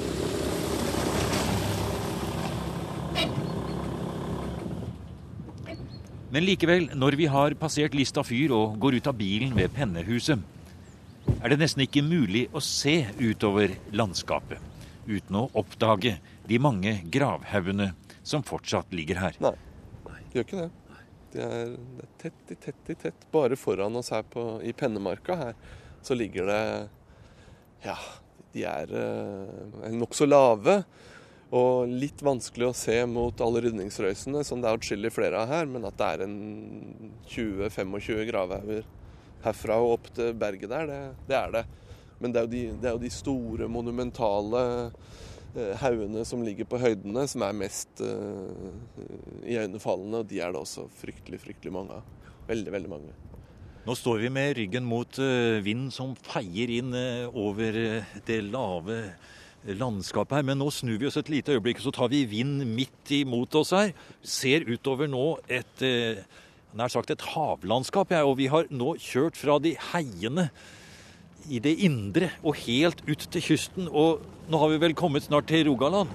Men 6.34 6.48
likevel, 6.48 6.88
når 6.98 7.14
vi 7.14 7.26
har 7.30 7.54
passert 7.62 7.94
Lista 7.94 8.24
fyr 8.26 8.56
og 8.58 8.80
går 8.82 8.96
ut 8.98 9.08
av 9.12 9.14
bilen 9.20 9.52
ved 9.54 9.70
Pennehuset, 9.76 10.42
er 11.38 11.52
det 11.54 11.60
nesten 11.62 11.84
ikke 11.86 12.02
mulig 12.02 12.48
å 12.50 12.62
se 12.64 13.04
utover 13.20 13.76
landskapet 13.94 14.58
uten 15.06 15.38
å 15.38 15.44
oppdage 15.62 16.16
de 16.50 16.58
mange 16.58 16.96
gravhaugene 17.14 17.92
som 18.26 18.42
fortsatt 18.42 18.96
ligger 18.98 19.22
her. 19.22 19.38
Nei, 19.44 19.54
det 20.32 20.40
gjør 20.40 20.48
ikke 20.48 20.64
det. 20.64 20.98
Det 21.36 21.46
er, 21.46 21.78
det 21.78 22.08
er 22.08 22.12
tett 22.24 22.56
i 22.56 22.60
tett 22.66 22.90
i 22.90 22.98
tett. 23.06 23.30
Bare 23.34 23.60
foran 23.60 24.02
oss 24.02 24.10
her 24.16 24.26
på, 24.26 24.48
i 24.66 24.74
Pennemarka 24.74 25.38
her, 25.38 25.56
så 26.02 26.18
ligger 26.18 26.50
det 26.50 26.62
Ja, 27.86 28.00
de 28.56 28.66
er 28.74 28.98
uh, 28.98 29.90
nokså 29.94 30.26
lave. 30.26 30.82
Og 31.54 31.90
litt 31.90 32.24
vanskelig 32.26 32.70
å 32.70 32.76
se 32.78 32.96
mot 33.06 33.44
alle 33.46 33.62
rydningsrøysene, 33.68 34.42
som 34.48 34.62
det 34.62 34.70
er 34.70 34.80
atskillig 34.80 35.14
flere 35.14 35.44
av 35.44 35.52
her. 35.54 35.70
Men 35.70 35.86
at 35.90 36.00
det 36.00 36.10
er 36.10 36.26
en 36.26 36.38
20-25 37.30 38.26
gravhauger 38.32 38.90
herfra 39.44 39.78
og 39.84 39.98
opp 39.98 40.10
til 40.16 40.32
berget 40.40 40.72
der, 40.72 40.88
det, 40.88 41.02
det 41.28 41.38
er 41.38 41.54
det. 41.58 41.64
Men 42.24 42.34
det 42.34 42.42
er, 42.42 42.50
de, 42.50 42.64
det 42.80 42.90
er 42.90 42.96
jo 42.96 43.04
de 43.04 43.12
store, 43.12 43.68
monumentale 43.68 44.64
Eh, 45.54 45.76
haugene 45.78 46.24
som 46.26 46.42
ligger 46.42 46.66
på 46.66 46.80
høydene, 46.82 47.28
som 47.30 47.44
er 47.46 47.54
mest 47.54 48.02
uh, 48.02 48.72
iøynefallende. 49.46 50.24
Og 50.24 50.32
de 50.32 50.40
er 50.42 50.54
det 50.54 50.62
også 50.64 50.88
fryktelig, 50.98 51.44
fryktelig 51.44 51.74
mange 51.76 52.00
av. 52.00 52.08
Veldig, 52.48 52.74
veldig 52.74 52.90
mange. 52.90 53.14
Nå 53.84 53.94
står 54.00 54.24
vi 54.24 54.32
med 54.34 54.56
ryggen 54.58 54.88
mot 54.88 55.20
uh, 55.22 55.60
vind 55.62 55.92
som 55.94 56.16
feier 56.26 56.74
inn 56.74 56.90
over 57.38 57.78
det 58.26 58.40
lave 58.48 58.98
landskapet 59.68 60.40
her. 60.40 60.46
Men 60.48 60.60
nå 60.62 60.70
snur 60.74 61.00
vi 61.02 61.10
oss 61.10 61.20
et 61.20 61.32
lite 61.32 61.56
øyeblikk, 61.56 61.82
så 61.84 61.94
tar 61.96 62.12
vi 62.12 62.24
vind 62.30 62.64
midt 62.68 63.14
imot 63.16 63.56
oss 63.60 63.74
her. 63.76 63.94
Ser 64.22 64.68
utover 64.70 65.12
nå 65.12 65.38
et 65.48 65.84
nær 66.74 66.90
sagt 66.90 67.12
et 67.14 67.28
havlandskap, 67.34 68.12
jeg. 68.12 68.26
og 68.26 68.38
vi 68.40 68.50
har 68.50 68.70
nå 68.74 68.96
kjørt 69.02 69.38
fra 69.38 69.60
de 69.62 69.76
heiene 69.92 70.50
i 71.52 71.60
det 71.60 71.76
indre 71.86 72.32
og 72.42 72.58
helt 72.64 73.04
ut 73.08 73.28
til 73.32 73.44
kysten. 73.44 73.90
Og 73.90 74.24
nå 74.50 74.62
har 74.62 74.74
vi 74.74 74.82
vel 74.82 74.96
kommet 74.98 75.28
snart 75.28 75.48
til 75.52 75.68
Rogaland? 75.70 76.10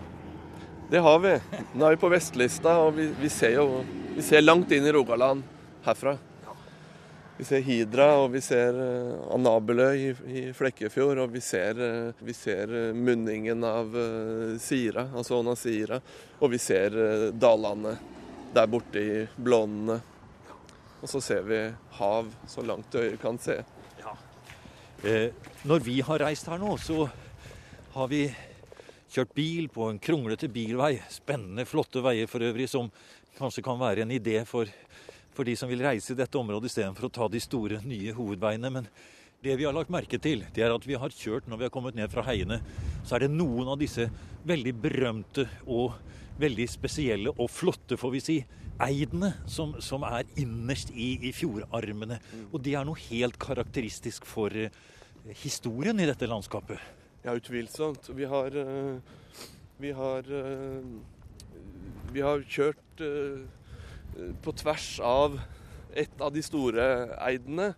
Det 0.91 1.03
har 1.05 1.19
vi. 1.21 1.37
Nå 1.77 1.85
er 1.85 1.95
vi 1.95 2.01
på 2.01 2.11
vestlista, 2.11 2.79
og 2.81 2.97
vi, 2.97 3.11
vi 3.21 3.31
ser 3.33 3.59
jo 3.59 3.69
vi 4.17 4.25
ser 4.25 4.43
langt 4.43 4.73
inn 4.75 4.87
i 4.89 4.93
Rogaland 4.95 5.45
herfra. 5.85 6.17
Vi 7.39 7.47
ser 7.47 7.63
Hidra, 7.63 8.09
og 8.19 8.33
vi 8.35 8.41
ser 8.43 8.75
uh, 8.75 9.29
Anabeløy 9.37 10.09
i, 10.27 10.43
Flekkefjord. 10.59 11.23
Og 11.23 11.33
vi 11.37 11.43
ser, 11.45 11.79
uh, 11.79 12.23
vi 12.27 12.35
ser 12.35 12.73
uh, 12.75 12.97
munningen 12.97 13.63
av 13.65 13.95
Sira, 14.59 15.07
altså 15.15 15.39
Åna 15.39 15.55
Sira. 15.59 16.01
Og 16.43 16.51
vi 16.51 16.59
ser 16.63 16.99
dalene 17.39 17.95
der 18.55 18.71
borte 18.71 19.03
i 19.03 19.25
Blånene. 19.37 20.01
Og 20.99 21.11
så 21.11 21.23
ser 21.23 21.45
vi 21.47 21.63
hav 22.01 22.31
så 22.51 22.65
langt 22.67 22.95
øyet 22.99 23.21
kan 23.23 23.39
se. 23.39 23.61
Eh, 25.07 25.31
når 25.63 25.85
vi 25.87 26.01
har 26.03 26.19
reist 26.19 26.49
her 26.51 26.59
nå, 26.59 26.73
så 26.83 27.05
har 27.95 28.09
vi 28.11 28.25
kjørt 29.15 29.31
bil 29.37 29.69
på 29.71 29.87
en 29.93 30.01
kronglete 30.03 30.49
bilvei. 30.51 30.97
Spennende, 31.13 31.67
flotte 31.71 32.03
veier 32.03 32.27
for 32.31 32.43
øvrig, 32.43 32.67
som 32.71 32.91
kanskje 33.39 33.63
kan 33.63 33.79
være 33.79 34.03
en 34.03 34.15
idé 34.17 34.41
for, 34.49 34.67
for 35.39 35.47
de 35.47 35.55
som 35.55 35.71
vil 35.71 35.85
reise 35.87 36.11
i 36.11 36.19
dette 36.19 36.35
området 36.35 36.73
istedenfor 36.73 37.07
å 37.07 37.15
ta 37.15 37.29
de 37.31 37.39
store, 37.39 37.79
nye 37.87 38.11
hovedveiene. 38.17 38.73
Men 38.75 38.89
det 39.45 39.55
vi 39.61 39.69
har 39.69 39.77
lagt 39.77 39.93
merke 39.95 40.19
til, 40.19 40.43
det 40.55 40.65
er 40.67 40.75
at 40.75 40.87
vi 40.89 40.99
har 40.99 41.15
kjørt 41.15 41.47
når 41.47 41.61
vi 41.61 41.67
har 41.69 41.75
kommet 41.75 41.95
ned 41.95 42.11
fra 42.11 42.25
heiene, 42.27 42.59
så 43.07 43.15
er 43.15 43.25
det 43.25 43.37
noen 43.37 43.71
av 43.71 43.79
disse 43.79 44.09
veldig 44.49 44.73
berømte 44.83 45.45
og 45.71 45.95
veldig 46.43 46.67
spesielle 46.71 47.31
og 47.31 47.51
flotte, 47.51 47.99
får 47.99 48.13
vi 48.17 48.23
si, 48.23 48.37
eidene 48.83 49.31
som, 49.51 49.77
som 49.83 50.03
er 50.07 50.27
innerst 50.39 50.91
i, 50.91 51.13
i, 51.29 51.33
fjordarmene. 51.35 52.19
Mm. 52.19 52.45
Og 52.51 52.63
det 52.67 52.75
er 52.79 52.87
noe 52.87 52.99
helt 53.09 53.39
karakteristisk 53.43 54.27
for 54.27 54.55
uh, 54.55 54.69
historien 55.45 56.03
i 56.03 56.07
dette 56.11 56.27
landskapet. 56.31 56.83
Ja, 57.23 57.35
utvilsomt. 57.39 58.11
Vi 58.15 58.27
har, 58.31 58.55
uh, 58.55 58.99
vi 59.83 59.95
har, 59.95 60.31
uh, 60.31 60.83
vi 62.15 62.27
har 62.27 62.43
kjørt 62.47 63.07
på 64.43 64.55
tvers 64.61 64.89
av 65.05 65.39
et 65.95 66.21
av 66.23 66.33
de 66.33 66.43
store 66.45 66.85
eidene. 67.25 67.75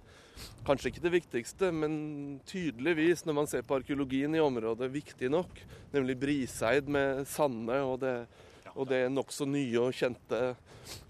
kanskje 0.65 0.91
ikke 0.91 1.03
det 1.05 1.13
viktigste, 1.13 1.69
men 1.73 2.41
tydeligvis, 2.49 3.25
når 3.27 3.35
man 3.37 3.49
ser 3.51 3.63
på 3.67 3.77
arkeologien 3.77 4.35
i 4.35 4.41
området, 4.41 4.91
viktig 4.93 5.31
nok. 5.33 5.51
Nemlig 5.93 6.17
Briseid 6.21 6.89
med 6.89 7.27
Sande 7.29 7.81
og 7.85 8.01
det, 8.01 8.15
og 8.75 8.89
det 8.89 9.03
nokså 9.13 9.47
nye 9.49 9.81
og 9.81 9.97
kjente 9.97 10.41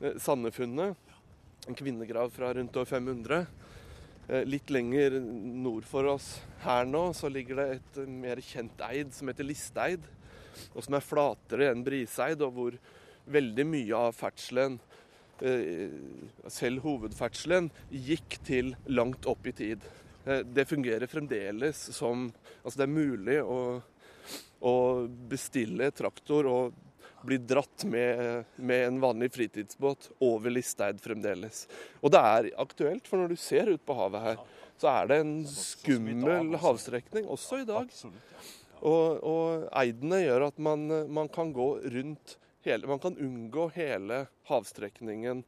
eh, 0.00 0.17
Sandefunnet. 0.19 0.97
En 1.69 1.77
kvinnegrav 1.77 2.33
fra 2.35 2.55
rundt 2.57 2.77
år 2.77 2.89
500. 2.89 3.47
Eh, 4.29 4.45
litt 4.49 4.71
lenger 4.71 5.19
nord 5.21 5.87
for 5.87 6.09
oss 6.11 6.39
her 6.65 6.87
nå 6.89 7.11
så 7.17 7.31
ligger 7.33 7.61
det 7.61 7.69
et 7.77 8.00
mer 8.09 8.41
kjent 8.45 8.83
eid 8.91 9.12
som 9.17 9.31
heter 9.31 9.47
Listeid. 9.47 10.07
Og 10.75 10.85
som 10.85 10.97
er 10.97 11.05
flatere 11.05 11.71
enn 11.71 11.85
Briseid, 11.87 12.43
og 12.45 12.55
hvor 12.57 12.77
veldig 13.31 13.67
mye 13.69 14.07
av 14.09 14.17
ferdselen 14.17 14.79
selv 15.40 16.85
hovedferdselen 16.85 17.70
gikk 17.88 18.38
til 18.47 18.75
langt 18.92 19.26
opp 19.30 19.47
i 19.49 19.54
tid. 19.56 19.87
Eh, 20.25 20.38
det 20.38 20.68
fungerer 20.68 21.06
fremdeles 21.06 21.90
som 21.97 22.30
Altså 22.62 22.82
det 22.82 22.85
er 22.85 22.92
mulig 22.92 23.37
å, 23.40 23.80
å 24.68 24.75
bestille 25.30 25.88
traktor 25.97 26.49
og 26.50 26.75
bli 27.25 27.38
dratt 27.40 27.87
med, 27.88 28.44
med, 28.56 28.82
en 28.87 28.99
vanlig 29.00 29.30
fritidsbåt 29.32 30.11
over 30.25 30.52
Listeid 30.52 31.00
fremdeles. 31.00 31.62
Og 32.04 32.12
det 32.12 32.20
er 32.20 32.50
aktuelt, 32.61 33.09
for 33.09 33.20
når 33.20 33.32
du 33.32 33.40
ser 33.40 33.73
ut 33.73 33.85
på 33.85 33.97
havet 33.97 34.25
her, 34.25 34.42
så 34.80 34.90
er 34.92 35.09
det 35.09 35.18
en 35.23 35.35
skummel 35.49 36.56
havstrekning 36.61 37.28
også 37.32 37.62
i 37.62 37.66
dag. 37.68 37.88
Og, 38.80 39.25
og 39.25 39.66
eidene 39.82 40.23
gjør 40.23 40.47
at 40.50 40.61
man, 40.68 40.87
man 41.12 41.32
kan 41.32 41.52
gå 41.56 41.70
rundt 41.97 42.37
hele, 42.64 42.87
Man 42.87 42.99
kan 42.99 43.17
unngå 43.17 43.71
hele 43.75 44.26
havstrekningen. 44.49 45.45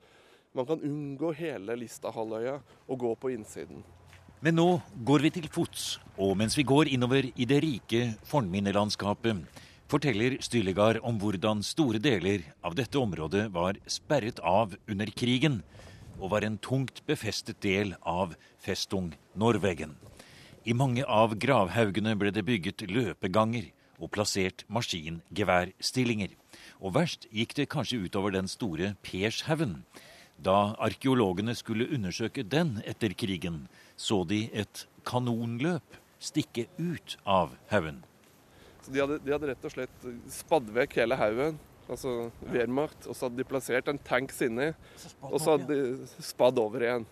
Man 0.52 0.66
kan 0.66 0.81
unngå 0.81 1.33
hele 1.33 1.76
Listahalvøya 1.76 2.61
og 2.88 2.99
gå 2.99 3.14
på 3.14 3.31
innsiden. 3.33 3.85
Men 4.42 4.57
nå 4.59 4.81
går 5.07 5.23
vi 5.23 5.31
til 5.31 5.49
fots, 5.49 6.00
og 6.19 6.37
mens 6.37 6.57
vi 6.59 6.64
går 6.66 6.88
innover 6.90 7.28
i 7.37 7.45
det 7.47 7.61
rike 7.62 8.16
fornminnelandskapet, 8.26 9.45
forteller 9.87 10.38
Stylegard 10.42 10.99
om 11.07 11.21
hvordan 11.21 11.62
store 11.62 12.00
deler 12.02 12.42
av 12.64 12.75
dette 12.75 12.99
området 12.99 13.47
var 13.54 13.78
sperret 13.87 14.40
av 14.42 14.75
under 14.90 15.12
krigen, 15.14 15.61
og 16.19 16.35
var 16.35 16.45
en 16.47 16.59
tungt 16.59 17.04
befestet 17.07 17.61
del 17.62 17.95
av 18.02 18.35
Festung 18.59 19.12
Norwegen. 19.38 19.95
I 20.64 20.75
mange 20.75 21.07
av 21.07 21.37
gravhaugene 21.38 22.16
ble 22.19 22.35
det 22.35 22.45
bygget 22.47 22.85
løpeganger 22.90 23.71
og 24.02 24.11
plassert 24.14 24.66
maskingeværstillinger. 24.71 26.35
Og 26.83 26.97
verst 26.97 27.29
gikk 27.31 27.55
det 27.55 27.69
kanskje 27.71 28.01
utover 28.03 28.35
den 28.35 28.51
store 28.51 28.97
Pershaugen. 29.07 29.83
Da 30.43 30.75
arkeologene 30.83 31.55
skulle 31.55 31.87
undersøke 31.95 32.43
den 32.43 32.81
etter 32.89 33.15
krigen, 33.15 33.69
så 33.97 34.25
de 34.27 34.49
et 34.51 34.87
kanonløp 35.07 35.99
stikke 36.23 36.67
ut 36.79 37.17
av 37.23 37.55
haugen. 37.71 38.03
De, 38.89 38.99
de, 38.99 39.31
hadde 39.31 39.53
rett 39.53 39.69
og 39.69 39.75
slett 39.77 40.09
spadd 40.35 40.71
vekk 40.75 40.99
hele 40.99 41.19
haugen, 41.19 41.61
altså 41.87 42.33
Wehrmacht, 42.51 43.07
og 43.07 43.15
så 43.15 43.29
hadde 43.29 43.39
de 43.39 43.47
plassert 43.47 43.91
en 43.91 44.01
tanks 44.03 44.43
inni, 44.43 44.73
og 45.29 45.39
så 45.39 45.55
hadde 45.55 45.71
de 45.71 46.25
spadd 46.25 46.59
over 46.62 46.83
igjen. 46.83 47.07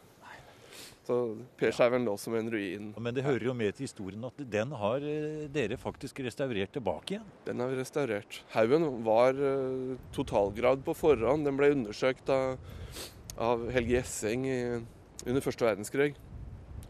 Så 1.10 1.36
Pershaugen 1.58 2.04
lå 2.06 2.12
som 2.16 2.36
en 2.38 2.50
ruin. 2.52 2.92
Men 3.02 3.14
det 3.16 3.24
hører 3.26 3.48
jo 3.48 3.52
med 3.56 3.74
til 3.74 3.88
historien 3.88 4.22
at 4.28 4.36
den 4.52 4.70
har 4.78 5.02
eh, 5.02 5.48
dere 5.50 5.74
faktisk 5.80 6.20
restaurert 6.22 6.70
tilbake 6.70 7.16
igjen? 7.16 7.24
Den 7.48 7.58
har 7.58 7.72
vi 7.72 7.78
restaurert. 7.80 8.36
Haugen 8.52 8.84
var 9.02 9.34
totalgravd 9.34 10.12
totalgrad 10.14 10.84
på 10.86 10.94
forhånd. 10.94 11.48
Den 11.48 11.56
ble 11.58 11.72
undersøkt 11.74 12.30
av, 12.30 12.60
av 13.42 13.64
Helge 13.74 13.96
Gjessing 13.96 14.44
under 15.26 15.42
første 15.42 15.66
verdenskrig. 15.66 16.12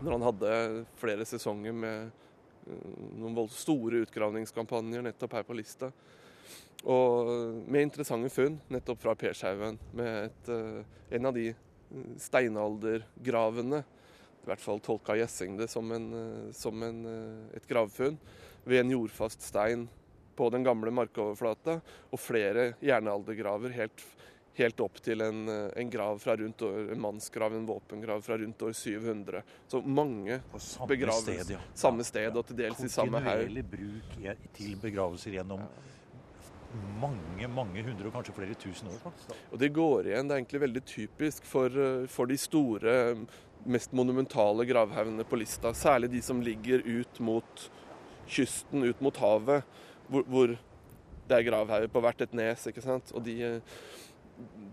Når 0.03 0.13
han 0.13 0.27
hadde 0.27 0.59
flere 1.01 1.25
sesonger 1.29 1.73
med 1.73 2.11
uh, 2.69 3.07
noen 3.23 3.49
store 3.55 4.03
utgravningskampanjer 4.05 5.07
nettopp 5.07 5.39
her 5.39 5.47
på 5.49 5.57
lista. 5.57 5.89
Og 6.85 7.33
med 7.65 7.87
interessante 7.87 8.29
funn 8.35 8.61
nettopp 8.69 9.01
fra 9.01 9.17
Pershaugen. 9.17 9.81
Med 9.97 10.29
et, 10.29 10.53
en 11.17 11.31
av 11.33 11.41
de 11.41 11.49
steinaldergravene 12.21 13.81
i 14.41 14.49
hvert 14.49 14.63
fall 14.63 14.81
tolka 14.81 15.17
Gjessing 15.19 15.57
det 15.59 15.69
som, 15.69 15.91
en, 15.93 16.13
eh, 16.15 16.53
som 16.53 16.83
en, 16.83 17.01
eh, 17.07 17.57
et 17.57 17.67
gravfunn 17.69 18.19
ved 18.65 18.81
en 18.81 18.91
jordfast 18.91 19.43
stein 19.43 19.89
på 20.37 20.49
den 20.51 20.65
gamle 20.65 20.93
markoverflata, 20.95 21.81
og 22.11 22.21
flere 22.21 22.71
jernaldergraver 22.81 23.75
helt, 23.77 24.05
helt 24.57 24.81
opp 24.81 24.97
til 25.05 25.21
en, 25.21 25.43
eh, 25.49 25.69
en, 25.77 25.91
grav 25.93 26.19
fra 26.23 26.37
rundt 26.41 26.65
år, 26.65 26.93
en 26.95 27.01
mannsgrav, 27.01 27.55
en 27.55 27.69
våpengrav 27.69 28.25
fra 28.25 28.39
rundt 28.41 28.63
år 28.63 28.73
700. 28.73 29.43
Så 29.69 29.83
mange 29.85 30.41
begravelser. 30.89 31.45
Sted, 31.45 31.55
ja. 31.59 31.61
Samme 31.75 32.05
sted, 32.05 32.37
og 32.37 32.47
til 32.47 32.57
dels 32.57 32.81
i 32.81 32.89
samme 32.89 33.21
haug. 33.21 33.45
Kontinuerlig 33.45 33.67
bruk 33.77 34.53
til 34.57 34.77
begravelser 34.81 35.37
gjennom 35.37 35.69
mange 37.01 37.49
mange 37.51 37.83
hundre 37.83 38.07
og 38.07 38.13
kanskje 38.15 38.33
flere 38.33 38.55
tusen 38.55 38.89
år. 38.89 38.99
faktisk. 39.03 39.33
Og 39.51 39.59
Det 39.59 39.73
går 39.75 40.07
igjen. 40.07 40.29
Det 40.29 40.35
er 40.35 40.39
egentlig 40.39 40.61
veldig 40.61 40.83
typisk 40.87 41.45
for, 41.45 42.07
for 42.07 42.31
de 42.31 42.37
store 42.39 43.27
mest 43.65 43.93
monumentale 43.93 44.65
gravhaugene 44.65 45.25
på 45.25 45.39
lista. 45.41 45.75
Særlig 45.75 46.11
de 46.11 46.23
som 46.23 46.43
ligger 46.43 46.83
ut 46.87 47.21
mot 47.21 47.71
kysten, 48.31 48.85
ut 48.85 49.01
mot 49.01 49.17
havet, 49.21 49.65
hvor, 50.09 50.27
hvor 50.31 50.55
det 51.31 51.39
er 51.39 51.47
gravhauger 51.47 51.91
på 51.93 52.03
hvert 52.05 52.23
et 52.25 52.37
nes. 52.37 52.67
ikke 52.67 52.85
sant? 52.85 53.13
Og 53.15 53.25
de, 53.27 53.37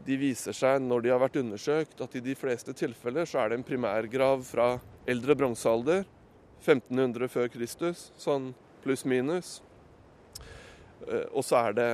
de, 0.06 0.18
viser 0.20 0.56
seg, 0.56 0.82
når 0.84 1.06
de 1.06 1.14
har 1.14 1.22
vært 1.22 1.40
undersøkt, 1.42 2.02
at 2.02 2.16
i 2.18 2.24
de 2.24 2.36
fleste 2.38 2.76
tilfeller 2.78 3.30
så 3.30 3.44
er 3.44 3.52
det 3.52 3.60
en 3.60 3.68
primærgrav 3.68 4.46
fra 4.48 4.70
eldre 5.10 5.38
bronsealder, 5.38 6.06
1500 6.58 7.30
før 7.30 7.52
Kristus, 7.54 8.08
sånn 8.18 8.50
pluss-minus. 8.82 9.60
Eh, 11.06 11.28
og 11.30 11.46
så 11.46 11.68
er 11.68 11.78
det 11.78 11.92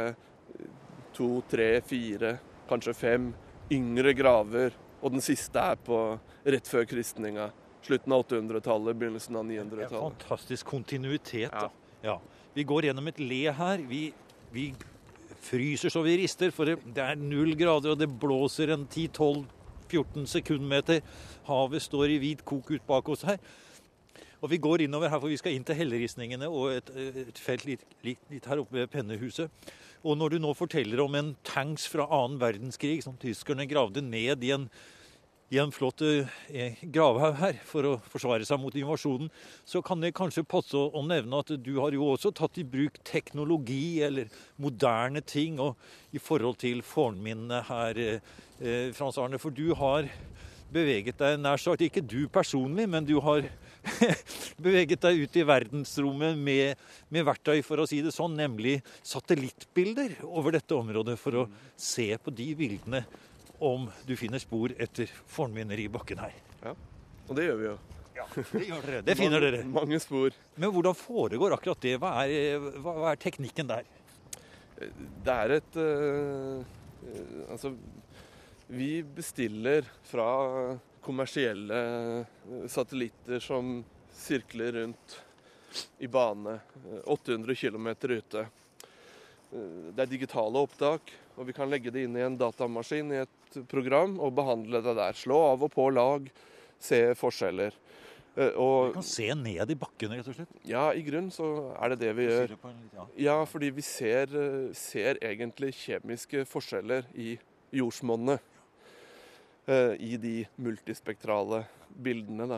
to, 1.14 1.42
tre, 1.52 1.76
fire, 1.86 2.38
kanskje 2.70 2.96
fem 2.96 3.28
yngre 3.74 4.14
graver 4.16 4.74
og 5.04 5.12
den 5.12 5.24
siste 5.24 5.60
er 5.60 5.80
på 5.84 6.00
rett 6.48 6.70
før 6.72 6.88
kristninga. 6.88 7.50
Slutten 7.84 8.16
av 8.16 8.24
800-tallet, 8.24 8.96
begynnelsen 8.96 9.36
av 9.36 9.44
900-tallet. 9.50 9.98
Fantastisk 10.00 10.70
kontinuitet. 10.72 11.52
da. 11.52 11.68
Ja. 12.04 12.20
Vi 12.56 12.64
går 12.64 12.88
gjennom 12.88 13.10
et 13.12 13.20
le 13.20 13.42
her. 13.52 13.84
Vi, 13.90 14.06
vi 14.54 14.70
fryser 15.44 15.92
så 15.92 16.04
vi 16.06 16.16
rister, 16.22 16.54
for 16.56 16.72
det 16.72 17.04
er 17.04 17.20
null 17.20 17.58
grader, 17.60 17.96
og 17.96 18.00
det 18.00 18.08
blåser 18.22 18.72
en 18.76 18.88
10-12-14 18.88 20.30
sekundmeter. 20.38 21.04
Havet 21.50 21.84
står 21.84 22.16
i 22.16 22.20
hvit 22.24 22.46
kok 22.48 22.72
ut 22.72 22.88
bak 22.88 23.12
oss 23.12 23.26
her. 23.28 23.42
Og 24.44 24.52
vi 24.52 24.60
går 24.60 24.86
innover 24.86 25.12
her, 25.12 25.20
for 25.20 25.32
vi 25.32 25.40
skal 25.40 25.56
inn 25.56 25.64
til 25.68 25.78
helleristningene 25.80 26.50
og 26.52 26.78
et, 26.78 26.90
et 27.28 27.40
felt 27.40 27.64
litt, 27.68 27.84
litt, 28.04 28.20
litt, 28.32 28.48
her 28.48 28.60
oppe 28.60 28.76
ved 28.76 28.90
pennehuset. 28.92 29.52
Og 30.04 30.18
når 30.20 30.34
du 30.34 30.42
nå 30.44 30.52
forteller 30.58 31.00
om 31.00 31.16
en 31.16 31.32
tanks 31.48 31.86
fra 31.88 32.10
annen 32.12 32.36
verdenskrig 32.42 33.00
som 33.06 33.16
tyskerne 33.20 33.64
gravde 33.70 34.04
ned 34.04 34.44
i 34.44 34.50
en, 34.52 34.66
i 35.54 35.62
en 35.62 35.72
flott 35.72 36.04
eh, 36.04 36.82
gravhaug 36.92 37.38
her 37.40 37.62
for 37.70 37.88
å 37.88 37.94
forsvare 38.12 38.44
seg 38.48 38.60
mot 38.60 38.76
invasjonen, 38.76 39.32
så 39.64 39.80
kan 39.86 40.04
det 40.04 40.12
kanskje 40.18 40.44
passe 40.44 40.76
å, 40.76 41.06
nevne 41.08 41.40
at 41.40 41.54
du 41.56 41.72
har 41.80 41.96
jo 41.96 42.10
også 42.12 42.34
tatt 42.36 42.60
i 42.60 42.68
bruk 42.68 43.00
teknologi 43.08 44.04
eller 44.04 44.28
moderne 44.60 45.24
ting 45.24 45.62
og, 45.64 45.80
i 46.12 46.20
forhold 46.20 46.60
til 46.66 46.84
fornminnene 46.84 47.64
her, 47.72 48.04
eh, 48.04 48.92
Frans 48.98 49.22
Arne. 49.24 49.40
For 49.40 49.56
du 49.56 49.70
har 49.80 50.12
beveget 50.74 51.22
deg 51.22 51.40
nær 51.40 51.62
sagt, 51.62 51.86
ikke 51.86 52.04
du 52.04 52.26
personlig, 52.28 52.90
men 52.92 53.08
du 53.08 53.22
har 53.24 53.48
beveget 54.64 55.02
deg 55.04 55.24
ut 55.26 55.38
i 55.38 55.46
verdensrommet 55.48 56.40
med, 56.40 56.82
med, 57.14 57.26
verktøy, 57.28 57.62
for 57.66 57.84
å 57.84 57.88
si 57.90 58.02
det 58.04 58.14
sånn, 58.16 58.36
nemlig 58.40 58.78
satellittbilder 59.06 60.20
over 60.28 60.56
dette 60.58 60.78
området, 60.78 61.18
for 61.20 61.44
å 61.44 61.48
se 61.80 62.10
på 62.18 62.34
de 62.36 62.50
bildene 62.60 63.04
om 63.64 63.88
du 64.08 64.16
finner 64.20 64.42
spor 64.44 64.74
etter 64.82 65.12
fornminner 65.32 65.80
i 65.80 65.90
bakken 65.92 66.24
her. 66.24 66.36
Ja, 66.64 66.76
og 67.28 67.36
det 67.38 67.48
gjør 67.48 67.60
vi 67.60 67.68
jo. 67.70 67.76
Ja, 68.14 68.28
Det 68.36 68.64
gjør 68.68 68.86
dere. 68.86 69.02
Det 69.08 69.18
finner 69.18 69.44
dere. 69.48 69.64
Mange 69.66 70.00
spor. 70.04 70.36
Men 70.60 70.74
hvordan 70.74 70.98
foregår 70.98 71.56
akkurat 71.56 71.84
det? 71.86 71.98
Hva 72.02 72.14
er, 72.28 72.72
hva 72.84 73.12
er 73.12 73.22
teknikken 73.22 73.70
der? 73.72 73.88
Det 75.24 75.34
er 75.34 75.58
et 75.60 75.78
uh, 75.80 76.64
Altså, 77.52 77.74
vi 78.72 79.04
bestiller 79.16 79.88
fra 80.08 80.28
kommersielle 81.04 81.80
eh, 82.20 82.68
satellitter 82.68 83.40
som 83.40 83.84
sirkler 84.14 84.72
rundt 84.72 85.20
i 86.00 86.08
bane 86.08 86.60
800 87.06 87.52
eh, 87.52 87.56
km 87.56 87.88
ute. 88.02 88.40
Eh, 88.40 89.92
det 89.96 90.06
er 90.06 90.12
digitale 90.12 90.64
opptak, 90.64 91.14
og 91.36 91.50
vi 91.50 91.56
kan 91.56 91.70
legge 91.72 91.92
det 91.94 92.08
inn 92.08 92.18
i 92.18 92.26
en 92.26 92.40
datamaskin 92.40 93.12
i 93.14 93.24
et 93.26 93.62
program 93.70 94.20
og 94.20 94.36
behandle 94.38 94.84
det 94.86 94.96
der. 95.00 95.18
Slå 95.18 95.40
av 95.52 95.66
og 95.66 95.74
på 95.74 95.90
lag, 95.94 96.30
se 96.80 97.06
forskjeller. 97.18 97.76
Og, 98.34 98.88
vi 98.88 98.94
kan 98.96 99.06
se 99.06 99.28
ned 99.38 99.70
i 99.70 99.76
bakken, 99.78 100.16
rett 100.18 100.30
og 100.32 100.34
slett? 100.34 100.54
Ja, 100.66 100.88
i 100.90 101.04
grunnen 101.06 101.30
så 101.30 101.46
er 101.78 101.94
det 101.94 102.00
det 102.02 102.14
vi 102.18 102.26
gjør. 102.26 102.56
Ja, 103.22 103.36
fordi 103.46 103.70
vi 103.76 103.84
ser, 103.86 104.34
ser 104.74 105.22
egentlig 105.22 105.70
kjemiske 105.78 106.42
forskjeller 106.50 107.06
i 107.14 107.36
jordsmonnet. 107.78 108.42
Eh, 109.66 109.94
i 110.00 110.18
de 110.18 110.42
multispektrale 110.56 111.64
bildene. 111.88 112.48
Da. 112.52 112.58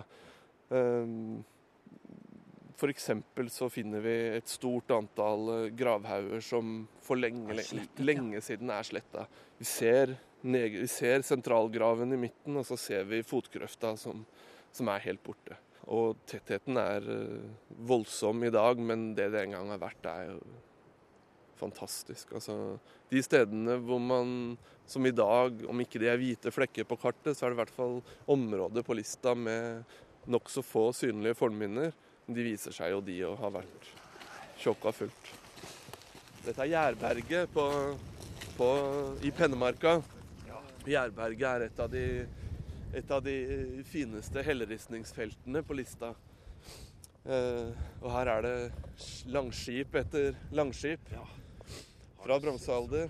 For 2.75 2.89
eksempel 2.89 3.51
så 3.53 3.69
finner 3.69 4.01
vi 4.01 4.15
et 4.39 4.49
stort 4.49 4.89
antall 4.95 5.51
eh, 5.53 5.67
gravhauger 5.77 6.41
som 6.41 6.79
for 7.05 7.21
lenge, 7.21 7.59
lenge 8.01 8.41
siden 8.41 8.73
er 8.73 8.89
sletta. 8.89 9.27
Vi 9.59 9.69
ser, 9.69 10.15
vi 10.41 10.89
ser, 10.89 11.21
sentralgraven 11.21 12.17
i 12.17 12.21
midten, 12.25 12.57
og 12.57 12.65
så 12.65 12.79
ser 12.79 13.05
vi 13.11 13.21
fotgrøfta 13.21 13.93
som, 14.01 14.25
som 14.73 14.89
er 14.89 15.05
helt 15.05 15.21
borte. 15.23 15.59
Og 15.85 16.17
tettheten 16.25 16.81
er 16.81 17.05
voldsom 17.85 18.41
i 18.47 18.49
dag, 18.49 18.81
men 18.81 19.11
det 19.13 19.29
det 19.35 19.45
en 19.45 19.59
gang 19.59 19.69
har 19.75 19.83
vært, 19.85 20.09
er 20.09 20.31
jo 20.31 20.39
fantastisk. 21.59 22.33
Altså, 22.35 22.79
de 23.11 23.21
stedene 23.23 23.77
hvor 23.85 24.01
man, 24.01 24.55
som 24.87 25.05
i 25.05 25.13
dag, 25.15 25.61
om 25.69 25.81
ikke 25.81 25.99
det 26.01 26.09
er 26.11 26.19
hvite 26.21 26.53
flekker 26.53 26.85
på 26.87 26.97
kartet, 27.01 27.33
så 27.33 27.45
er 27.45 27.53
det 27.53 27.57
i 27.57 27.61
hvert 27.63 27.75
fall 27.75 27.95
områder 28.31 28.85
på 28.85 28.97
lista 28.97 29.33
med 29.37 29.83
nokså 30.29 30.61
få 30.65 30.89
synlige 30.93 31.37
fornminner. 31.37 31.93
De 32.25 32.45
viser 32.45 32.73
seg 32.73 32.93
jo 32.93 33.01
de 33.05 33.17
å 33.25 33.35
ha 33.39 33.51
vært 33.53 33.89
tjåka 34.61 34.93
fullt. 34.95 35.31
Dette 36.45 36.61
er 36.61 36.71
Jærberget 36.75 37.53
på, 37.53 37.65
på, 38.57 38.69
i 39.25 39.33
Pennemarka. 39.33 39.97
Jærberget 40.85 41.47
er 41.49 41.65
et 41.65 41.79
av 41.81 41.89
de, 41.89 42.05
et 42.93 43.11
av 43.11 43.23
de 43.25 43.35
fineste 43.89 44.43
helleristningsfeltene 44.45 45.65
på 45.65 45.77
lista. 45.77 46.13
Eh, 47.25 47.71
og 48.03 48.11
her 48.13 48.29
er 48.35 48.45
det 48.45 48.57
langskip 49.33 49.97
etter 49.97 50.37
langskip 50.53 51.09
fra 52.21 52.37
bronsealder. 52.41 53.09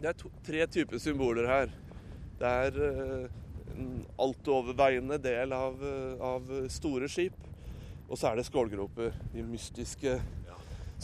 Det 0.00 0.10
er 0.10 0.18
to, 0.18 0.30
tre 0.44 0.66
typer 0.66 1.00
symboler 1.02 1.48
her. 1.48 1.74
Det 2.40 2.50
er 2.66 2.78
eh, 2.88 3.26
en 3.74 3.90
altoverveiende 4.20 5.18
del 5.22 5.54
av, 5.56 5.80
eh, 5.80 6.24
av 6.24 6.50
store 6.72 7.08
skip. 7.10 7.36
Og 8.08 8.18
så 8.18 8.30
er 8.30 8.38
det 8.38 8.48
skålgroper. 8.48 9.14
De 9.32 9.44
mystiske 9.46 10.18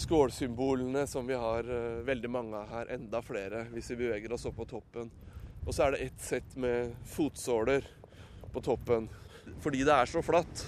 skålsymbolene 0.01 1.07
som 1.07 1.27
vi 1.27 1.35
har 1.35 1.67
uh, 1.67 2.03
veldig 2.07 2.31
mange 2.31 2.57
av 2.57 2.71
her. 2.71 2.93
Enda 2.95 3.23
flere 3.25 3.65
hvis 3.73 3.91
vi 3.93 4.03
beveger 4.05 4.33
oss 4.33 4.47
opp 4.49 4.61
på 4.61 4.69
toppen. 4.71 5.11
Og 5.67 5.75
så 5.75 5.87
er 5.87 5.95
det 5.97 6.05
ett 6.07 6.23
sett 6.25 6.57
med 6.61 6.95
fotsåler 7.11 7.87
på 8.53 8.63
toppen. 8.65 9.09
Fordi 9.65 9.83
det 9.85 9.97
er 9.97 10.11
så 10.11 10.23
flatt. 10.25 10.65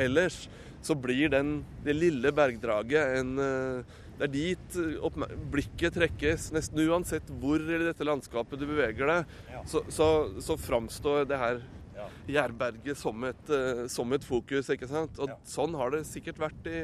Ellers 0.00 0.46
så 0.82 0.96
blir 0.98 1.30
den, 1.30 1.60
det 1.84 1.94
lille 1.94 2.32
bergdraget 2.34 3.18
en 3.20 3.36
uh, 3.38 3.98
Det 4.18 4.26
er 4.28 4.32
dit 4.32 4.76
blikket 5.52 5.96
trekkes. 5.96 6.50
Nesten 6.54 6.82
uansett 6.86 7.30
hvor 7.42 7.62
i 7.62 7.78
dette 7.82 8.06
landskapet 8.06 8.60
du 8.60 8.66
beveger 8.68 9.08
deg, 9.08 9.38
så, 9.66 9.82
så, 9.90 10.08
så 10.42 10.58
framstår 10.60 11.24
det 11.30 11.40
her 11.40 11.62
Jærberget 12.30 12.98
som 12.98 13.24
et, 13.28 13.50
uh, 13.50 13.86
som 13.90 14.12
et 14.14 14.24
fokus. 14.24 14.70
ikke 14.72 14.88
sant? 14.90 15.18
Og 15.22 15.32
ja. 15.32 15.38
Sånn 15.48 15.74
har 15.78 15.92
det 15.94 16.04
sikkert 16.08 16.40
vært 16.42 16.68
i 16.70 16.80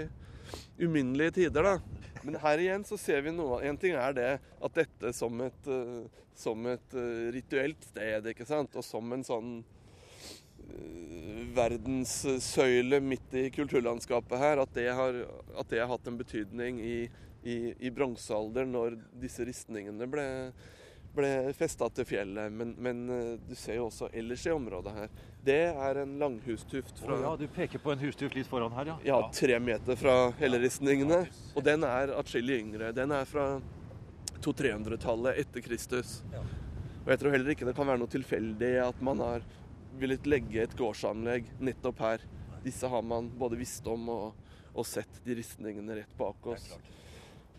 uminnelige 0.80 1.38
tider. 1.42 1.64
da. 1.64 2.22
Men 2.24 2.38
her 2.42 2.62
igjen 2.62 2.84
så 2.86 2.98
ser 2.98 3.22
vi 3.22 3.30
noe 3.34 3.60
En 3.62 3.76
ting 3.78 3.94
er 3.94 4.14
det 4.16 4.30
at 4.40 4.74
dette 4.74 5.12
som 5.16 5.40
et, 5.44 5.70
uh, 5.70 6.06
som 6.38 6.66
et 6.70 6.98
rituelt 7.34 7.82
sted, 7.90 8.30
ikke 8.30 8.46
sant? 8.46 8.76
og 8.78 8.86
som 8.86 9.12
en 9.14 9.26
sånn 9.26 9.52
verdenssøyle 11.58 13.02
midt 13.04 13.34
i 13.36 13.48
kulturlandskapet 13.54 14.40
her, 14.40 14.62
at 14.62 14.74
det 14.76 14.88
har, 14.94 15.22
at 15.58 15.70
det 15.70 15.82
har 15.82 15.90
hatt 15.90 16.08
en 16.08 16.18
betydning 16.20 16.80
i, 16.80 16.98
i, 17.42 17.58
i 17.78 17.92
bronsealderen, 17.94 18.72
når 18.74 18.98
disse 19.20 19.46
ristningene 19.48 20.08
ble 20.10 20.28
ble 21.18 21.30
festa 21.56 21.88
til 21.92 22.06
fjellet. 22.08 22.52
Men, 22.52 22.74
men, 22.78 23.02
eh, 23.10 23.32
du 23.48 23.54
ser 23.58 23.78
jo 23.78 23.88
også 23.88 24.10
ellers 24.12 24.44
i 24.46 24.52
området 24.54 24.94
her. 24.94 25.10
Det 25.44 25.58
er 25.70 26.02
en 26.02 26.16
langhustuft 26.20 27.00
fra 27.02 27.14
oh, 27.14 27.24
Ja, 27.24 27.34
Du 27.40 27.46
peker 27.54 27.82
på 27.82 27.92
en 27.94 28.02
hustuft 28.02 28.36
litt 28.36 28.50
foran 28.50 28.74
her, 28.76 28.92
ja. 28.92 28.96
Ja, 29.06 29.18
tre 29.34 29.58
meter 29.62 29.98
fra 29.98 30.16
helleristningene. 30.40 31.24
Og 31.54 31.64
den 31.66 31.86
er 31.88 32.14
atskillig 32.18 32.60
yngre. 32.62 32.92
Den 32.96 33.14
er 33.16 33.28
fra 33.28 33.50
200-300-tallet 34.38 35.40
etter 35.44 35.64
Kristus. 35.64 36.18
Og 36.34 37.14
jeg 37.14 37.22
tror 37.22 37.34
heller 37.34 37.54
ikke 37.54 37.66
det 37.68 37.74
kan 37.78 37.88
være 37.88 38.02
noe 38.02 38.12
tilfeldig 38.12 38.74
at 38.84 39.00
man 39.04 39.22
har 39.24 39.46
villet 40.00 40.28
legge 40.28 40.62
et 40.62 40.76
gårdsanlegg 40.78 41.50
nettopp 41.60 42.04
her. 42.04 42.24
Disse 42.64 42.88
har 42.90 43.02
man 43.02 43.30
både 43.38 43.58
visst 43.60 43.86
om 43.90 44.08
og, 44.12 44.54
og 44.74 44.86
sett 44.86 45.20
de 45.24 45.36
ristningene 45.38 46.00
rett 46.00 46.14
bak 46.18 46.46
oss. 46.54 46.70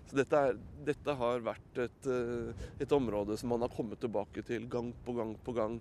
Så 0.09 0.17
dette, 0.17 0.39
er, 0.41 0.55
dette 0.87 1.13
har 1.19 1.43
vært 1.45 1.81
et, 1.83 2.07
eh, 2.09 2.63
et, 2.81 2.91
område 2.95 3.35
som 3.37 3.51
man 3.53 3.61
har 3.61 3.69
kommet 3.69 4.01
tilbake 4.01 4.41
til 4.47 4.65
gang 4.71 4.89
på 5.05 5.13
gang 5.13 5.35
på 5.45 5.53
gang 5.53 5.75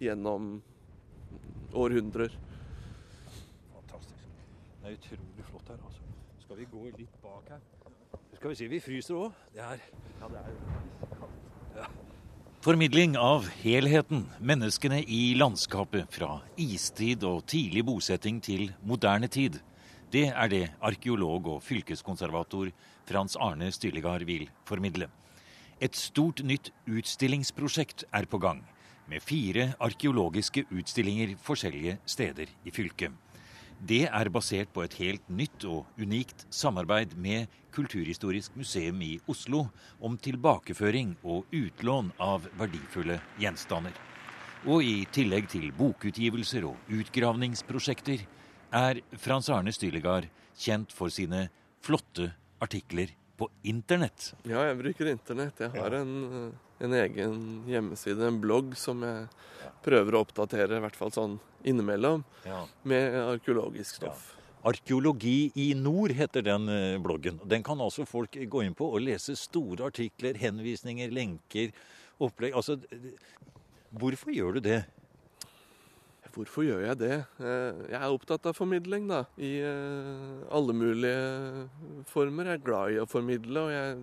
gjennom 0.00 0.54
århundrer. 1.76 2.32
Fantastisk. 3.74 4.24
Det 4.80 4.88
er 4.88 4.96
utrolig 4.96 5.46
flott 5.50 5.74
her. 5.74 5.84
altså. 5.84 6.16
Skal 6.46 6.62
vi 6.62 6.70
gå 6.72 6.86
litt 6.96 7.20
bak 7.20 7.52
her? 7.52 7.68
Skal 8.38 8.54
vi 8.54 8.58
si 8.62 8.70
vi 8.72 8.80
fryser 8.80 9.20
òg. 9.20 9.44
Det 9.52 9.60
er 9.68 9.84
Ja, 10.22 10.32
det 10.32 10.40
er 10.40 10.50
ja. 11.76 11.92
Formidling 12.64 13.18
av 13.20 13.44
helheten, 13.60 14.22
menneskene 14.40 15.02
i 15.02 15.34
landskapet 15.36 16.08
fra 16.08 16.38
istid 16.56 17.20
og 17.28 17.42
tidlig 17.44 17.82
bosetting 17.84 18.38
til 18.40 18.70
moderne 18.88 19.28
tid. 19.28 19.58
Det 20.08 20.30
er 20.30 20.48
det 20.48 20.62
arkeolog 20.80 21.50
og 21.52 21.58
fylkeskonservator 21.66 22.70
Frans 23.04 23.36
Arne 23.36 23.68
Stylegard 23.68 24.24
vil 24.24 24.46
formidle. 24.64 25.10
Et 25.76 25.92
stort 25.92 26.40
nytt 26.40 26.72
utstillingsprosjekt 26.88 28.06
er 28.08 28.24
på 28.24 28.40
gang, 28.40 28.64
med 29.12 29.20
fire 29.20 29.74
arkeologiske 29.76 30.64
utstillinger 30.72 31.36
forskjellige 31.44 31.98
steder 32.08 32.48
i 32.64 32.72
fylket. 32.72 33.12
Det 33.82 34.04
er 34.06 34.30
basert 34.32 34.70
på 34.72 34.84
et 34.84 34.94
helt 35.00 35.26
nytt 35.28 35.64
og 35.68 35.98
unikt 36.00 36.46
samarbeid 36.54 37.16
med 37.20 37.50
Kulturhistorisk 37.74 38.54
museum 38.56 39.00
i 39.02 39.16
Oslo 39.28 39.66
om 40.00 40.14
tilbakeføring 40.20 41.16
og 41.22 41.50
utlån 41.52 42.12
av 42.22 42.46
verdifulle 42.60 43.18
gjenstander. 43.42 43.96
Og 44.64 44.86
i 44.86 44.94
tillegg 45.12 45.50
til 45.52 45.68
bokutgivelser 45.76 46.64
og 46.68 46.94
utgravningsprosjekter 46.94 48.22
er 48.74 49.02
Frans 49.20 49.50
Arne 49.52 49.74
Stylegard 49.74 50.30
kjent 50.56 50.94
for 50.94 51.12
sine 51.12 51.48
flotte 51.84 52.30
artikler 52.64 53.12
på 53.36 53.50
internett. 53.66 54.30
Ja, 54.46 54.62
jeg 54.70 54.78
bruker 54.78 55.10
internett. 55.10 55.60
Jeg 55.66 55.74
har 55.74 55.98
en, 55.98 56.14
en, 56.82 56.94
egen 56.98 57.34
hjemmeside, 57.70 58.26
en 58.26 58.40
blogg, 58.42 58.74
som 58.78 59.02
jeg 59.06 59.26
prøver 59.84 60.16
å 60.16 60.22
oppdatere, 60.24 60.78
i 60.78 60.84
hvert 60.84 60.96
fall 60.98 61.12
sånn 61.14 61.36
innimellom, 61.64 62.24
ja. 62.46 62.64
med 62.88 63.18
arkeologisk 63.22 64.00
stoff. 64.00 64.30
Ja. 64.30 64.40
Arkeologi 64.72 65.52
i 65.60 65.68
nord 65.76 66.14
heter 66.16 66.44
den 66.44 66.70
eh, 66.72 66.96
bloggen. 67.02 67.36
Den 67.44 67.64
kan 67.66 67.80
altså 67.84 68.06
folk 68.08 68.32
gå 68.32 68.62
inn 68.64 68.76
på 68.76 68.88
og 68.96 69.02
lese 69.04 69.36
store 69.36 69.90
artikler, 69.90 70.38
henvisninger, 70.40 71.12
lenker, 71.12 71.74
opplegg. 72.16 72.56
Altså, 72.56 72.78
hvorfor 73.92 74.32
gjør 74.32 74.56
du 74.56 74.64
det? 74.70 74.80
Hvorfor 76.34 76.64
gjør 76.66 76.80
jeg 76.82 76.98
det? 76.98 77.16
Eh, 77.38 77.82
jeg 77.92 77.98
er 78.00 78.08
opptatt 78.08 78.48
av 78.50 78.56
formidling, 78.56 79.04
da. 79.10 79.20
I 79.38 79.52
eh, 79.68 80.40
alle 80.50 80.74
mulige 80.74 81.68
former. 82.10 82.48
Jeg 82.48 82.58
er 82.58 82.64
glad 82.64 82.94
i 82.94 82.98
å 83.02 83.06
formidle, 83.10 83.68
og 83.68 83.74
jeg 83.74 84.00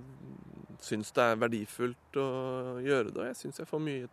syns 0.82 1.14
det 1.16 1.24
er 1.24 1.40
verdifullt 1.42 2.20
å 2.20 2.28
gjøre 2.84 3.10
det. 3.12 3.18
Og 3.20 3.28
jeg 3.30 3.40
syns 3.40 3.62
jeg 3.62 3.70
får 3.70 3.84
mye, 3.86 4.10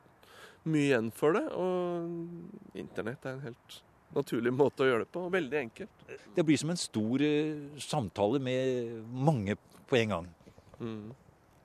mye, 0.69 0.87
igjen 0.87 1.13
for 1.17 1.39
det. 1.39 1.45
Og 1.57 2.79
internett 2.79 3.27
er 3.27 3.37
en 3.37 3.47
helt 3.49 3.79
naturlig 4.17 4.53
måte 4.57 4.85
å 4.85 4.89
gjøre 4.89 5.05
det 5.05 5.13
på, 5.13 5.27
og 5.27 5.35
veldig 5.35 5.59
enkelt. 5.63 6.05
Det 6.37 6.45
blir 6.47 6.61
som 6.61 6.73
en 6.73 6.81
stor 6.81 7.25
eh, 7.25 7.81
samtale 7.83 8.41
med 8.41 9.03
mange 9.13 9.59
på 9.89 9.99
en 10.01 10.15
gang. 10.15 10.29
Mm. 10.81 11.09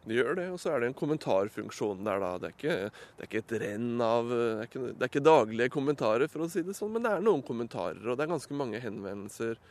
Det 0.03 0.17
gjør 0.17 0.35
det, 0.35 0.47
og 0.51 0.59
så 0.59 0.73
er 0.73 0.81
det 0.83 0.89
en 0.91 0.97
kommentarfunksjon 0.99 2.03
der, 2.03 2.19
da. 2.19 2.31
Det 2.41 2.49
er 2.49 2.55
ikke, 2.57 2.77
det 3.15 3.23
er 3.23 3.29
ikke 3.29 3.43
et 3.43 3.53
renn 3.63 4.03
av 4.03 4.31
det 4.31 4.41
er, 4.43 4.67
ikke, 4.67 4.81
det 4.89 4.97
er, 4.97 5.11
ikke, 5.11 5.25
daglige 5.29 5.73
kommentarer, 5.73 6.31
for 6.31 6.43
å 6.43 6.49
si 6.51 6.63
det 6.67 6.75
sånn, 6.75 6.91
men 6.95 7.05
det 7.05 7.13
er 7.13 7.23
noen 7.23 7.43
kommentarer. 7.47 8.03
Og 8.03 8.19
det 8.19 8.25
er 8.25 8.33
ganske 8.33 8.57
mange 8.59 8.81
henvendelser 8.83 9.61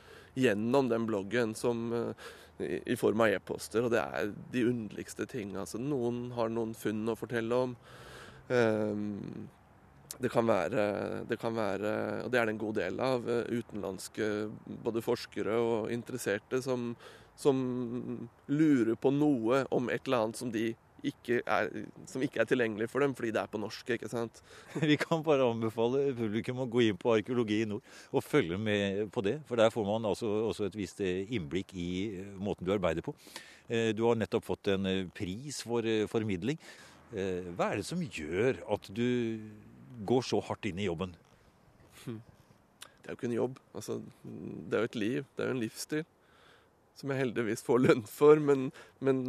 gjennom 0.40 0.88
den 0.88 1.08
bloggen 1.08 1.52
som, 1.58 1.84
eh, 1.92 2.28
i, 2.64 2.78
i 2.94 2.96
form 2.96 3.24
av 3.24 3.34
e-poster. 3.36 3.84
Og 3.84 3.92
det 3.92 4.00
er 4.00 4.32
de 4.54 4.68
underligste 4.70 5.28
ting. 5.28 5.56
Altså, 5.60 5.80
noen 5.80 6.30
har 6.38 6.52
noen 6.52 6.72
funn 6.78 7.04
å 7.12 7.18
fortelle 7.18 7.64
om. 7.66 7.76
Um, 8.48 9.50
det 10.22 10.28
kan, 10.30 10.46
være, 10.46 10.82
det 11.28 11.38
kan 11.40 11.54
være, 11.56 11.92
og 12.24 12.32
det 12.32 12.38
er 12.38 12.46
det 12.46 12.52
en 12.52 12.60
god 12.60 12.76
del 12.76 13.00
av, 13.02 13.24
eh, 13.32 13.58
utenlandske 13.58 14.26
både 14.84 15.02
forskere 15.02 15.56
og 15.56 15.92
interesserte 15.94 16.60
som 16.62 16.92
som 17.42 17.58
lurer 18.48 18.94
på 18.98 19.12
noe 19.14 19.64
om 19.74 19.90
et 19.92 20.06
eller 20.06 20.26
annet 20.26 20.40
som 20.40 20.52
de 20.54 20.70
ikke 21.06 21.40
er, 21.42 21.70
som 22.06 22.22
ikke 22.22 22.42
er 22.42 22.48
tilgjengelig 22.48 22.88
for 22.90 23.02
dem 23.02 23.14
fordi 23.18 23.32
det 23.34 23.42
er 23.42 23.50
på 23.50 23.60
norsk. 23.60 23.90
ikke 23.94 24.10
sant? 24.10 24.42
Vi 24.90 24.96
kan 25.00 25.24
bare 25.26 25.46
anbefale 25.48 26.04
publikum 26.18 26.62
å 26.62 26.68
gå 26.70 26.86
inn 26.86 27.00
på 27.00 27.14
Arkeologi 27.16 27.62
i 27.62 27.68
nord 27.68 27.82
og 28.12 28.24
følge 28.24 28.58
med 28.58 29.08
på 29.14 29.24
det. 29.26 29.40
For 29.48 29.58
der 29.58 29.72
får 29.74 29.88
man 29.88 30.06
altså 30.08 30.30
også 30.52 30.68
et 30.68 30.78
visst 30.78 31.02
eh, 31.04 31.26
innblikk 31.34 31.74
i 31.74 31.90
eh, 32.20 32.30
måten 32.38 32.66
du 32.66 32.72
arbeider 32.74 33.04
på. 33.04 33.14
Eh, 33.68 33.90
du 33.96 34.04
har 34.06 34.18
nettopp 34.18 34.46
fått 34.46 34.72
en 34.76 34.88
pris 35.16 35.62
for 35.66 35.86
formidling. 36.10 36.60
Hva 37.12 37.66
er 37.68 37.76
det 37.76 37.84
som 37.84 38.00
gjør 38.00 38.62
at 38.72 38.86
du 38.96 39.42
går 40.08 40.22
så 40.24 40.38
hardt 40.46 40.64
inn 40.70 40.78
i 40.80 40.86
jobben? 40.86 41.10
Hm. 42.06 42.22
det 42.80 43.04
er 43.04 43.12
jo 43.12 43.18
ikke 43.18 43.28
en 43.28 43.34
jobb. 43.36 43.58
Altså, 43.76 43.98
det 44.24 44.78
er 44.78 44.86
jo 44.86 44.88
et 44.88 44.96
liv. 44.96 45.26
Det 45.36 45.44
er 45.44 45.50
jo 45.50 45.56
en 45.58 45.60
livsstil. 45.60 46.06
Som 46.98 47.12
jeg 47.12 47.22
heldigvis 47.22 47.64
får 47.66 47.82
lønn 47.86 48.04
for. 48.08 48.40
Men, 48.42 48.70
men 49.00 49.20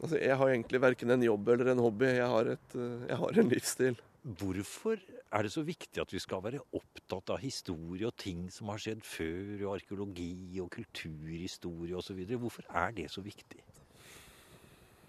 altså, 0.00 0.16
jeg 0.16 0.36
har 0.40 0.52
egentlig 0.52 0.82
verken 0.82 1.14
en 1.14 1.24
jobb 1.26 1.54
eller 1.54 1.72
en 1.72 1.82
hobby. 1.84 2.10
Jeg 2.18 2.28
har, 2.34 2.52
et, 2.56 2.76
jeg 3.08 3.20
har 3.22 3.40
en 3.42 3.52
livsstil. 3.52 3.98
Hvorfor 4.28 5.00
er 5.32 5.44
det 5.44 5.52
så 5.52 5.62
viktig 5.62 6.00
at 6.02 6.12
vi 6.12 6.20
skal 6.20 6.42
være 6.44 6.60
opptatt 6.76 7.30
av 7.32 7.42
historie 7.42 8.08
og 8.08 8.16
ting 8.20 8.48
som 8.52 8.72
har 8.72 8.80
skjedd 8.82 9.04
før, 9.06 9.52
og 9.66 9.74
arkeologi 9.76 10.60
og 10.62 10.72
kulturhistorie 10.74 11.96
osv.? 11.96 12.24
Hvorfor 12.34 12.66
er 12.68 12.96
det 12.96 13.10
så 13.12 13.24
viktig? 13.24 13.62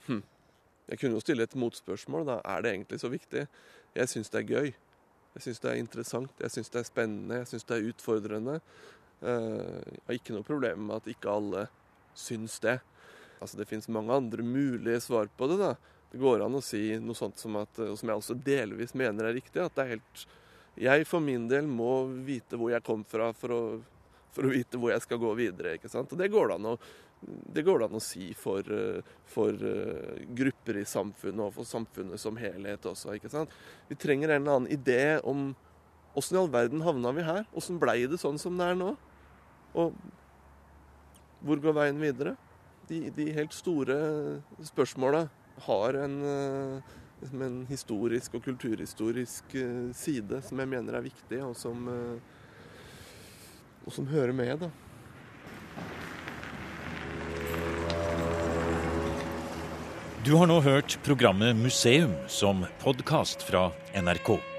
Hm. 0.08 0.22
Jeg 0.90 1.00
kunne 1.00 1.20
jo 1.20 1.24
stille 1.24 1.44
et 1.46 1.56
motspørsmål. 1.56 2.26
da. 2.28 2.40
Er 2.46 2.62
det 2.62 2.72
egentlig 2.72 3.00
så 3.00 3.10
viktig? 3.10 3.48
Jeg 3.96 4.10
syns 4.10 4.30
det 4.30 4.40
er 4.42 4.48
gøy. 4.48 4.72
Jeg 5.36 5.42
syns 5.46 5.60
det 5.60 5.72
er 5.72 5.78
interessant, 5.78 6.32
jeg 6.42 6.52
syns 6.52 6.70
det 6.74 6.80
er 6.80 6.88
spennende, 6.88 7.36
jeg 7.36 7.48
syns 7.48 7.64
det 7.70 7.76
er 7.78 7.90
utfordrende. 7.92 8.56
Eh, 9.22 9.80
jeg 9.84 10.06
har 10.08 10.18
ikke 10.18 10.36
noe 10.36 10.48
problem 10.48 10.88
med 10.88 11.02
at 11.02 11.10
ikke 11.12 11.34
alle 11.34 11.66
syns 12.18 12.60
det. 12.64 12.80
Altså, 13.40 13.58
Det 13.58 13.68
fins 13.68 13.88
mange 13.88 14.14
andre 14.14 14.44
mulige 14.44 15.02
svar 15.02 15.28
på 15.38 15.48
det. 15.48 15.58
da. 15.60 15.76
Det 16.12 16.20
går 16.20 16.46
an 16.46 16.58
å 16.58 16.64
si 16.64 16.98
noe 16.98 17.16
sånt 17.16 17.38
som 17.38 17.56
at, 17.56 17.80
og 17.80 17.98
som 17.98 18.10
jeg 18.10 18.18
også 18.18 18.44
delvis 18.44 18.96
mener 18.98 19.26
er 19.26 19.38
riktig, 19.38 19.62
at 19.62 19.76
det 19.76 19.84
er 19.86 19.96
helt 19.98 20.26
Jeg 20.80 21.08
for 21.08 21.20
min 21.20 21.48
del 21.50 21.68
må 21.68 22.08
vite 22.24 22.56
hvor 22.56 22.72
jeg 22.72 22.84
kom 22.84 23.04
fra 23.04 23.34
for 23.34 23.52
å, 23.52 23.62
for 24.32 24.48
å 24.48 24.52
vite 24.54 24.78
hvor 24.80 24.94
jeg 24.94 25.02
skal 25.02 25.18
gå 25.20 25.34
videre. 25.36 25.76
ikke 25.76 25.90
sant? 25.90 26.12
Og 26.14 26.18
det 26.18 26.32
går 26.32 26.48
det 26.48 26.56
an 26.56 26.74
å 26.74 26.80
det 27.20 27.66
det 27.66 27.74
an 27.84 27.98
å 27.98 28.00
si 28.00 28.34
for, 28.34 28.60
eh, 28.60 29.02
for, 29.26 29.50
eh, 29.52 30.24
grupper 30.34 30.78
i 30.80 30.86
samfunnet 30.86 31.40
og 31.40 31.54
for 31.54 31.64
samfunnet 31.64 32.18
som 32.18 32.38
helhet 32.38 32.82
også. 32.82 33.14
ikke 33.16 33.30
sant? 33.30 33.50
Vi 33.90 33.96
trenger 33.96 34.30
en 34.30 34.42
eller 34.42 34.56
annen 34.56 34.72
idé 34.72 35.20
om 35.24 35.56
åssen 36.16 36.38
i 36.38 36.40
all 36.40 36.48
verden 36.48 36.82
havna 36.82 37.14
vi 37.14 37.24
her? 37.24 37.46
Åssen 37.54 37.80
blei 37.80 38.08
det 38.08 38.20
sånn 38.20 38.40
som 38.40 38.58
det 38.58 38.72
er 38.72 38.76
nå? 38.76 38.96
Og 39.78 39.94
hvor 41.46 41.62
går 41.64 41.76
veien 41.78 42.02
videre? 42.02 42.36
De, 42.90 43.06
de 43.14 43.30
helt 43.36 43.54
store 43.54 43.96
spørsmåla 44.66 45.28
har 45.68 46.00
en, 46.02 46.18
eh, 46.26 46.98
en, 47.30 47.62
historisk 47.70 48.40
og 48.40 48.44
kulturhistorisk 48.44 49.56
side 49.96 50.42
som 50.48 50.60
jeg 50.64 50.72
mener 50.72 50.98
er 50.98 51.06
viktig, 51.06 51.42
og 51.46 51.56
som, 51.60 51.88
og 53.86 53.92
som 53.94 54.08
hører 54.10 54.34
med. 54.34 54.66
da. 54.66 54.72
Du 60.26 60.36
har 60.36 60.48
nå 60.48 60.60
hørt 60.62 61.00
programmet 61.02 61.56
Museum 61.56 62.12
som 62.28 62.66
podkast 62.84 63.42
fra 63.48 63.70
NRK. 63.96 64.59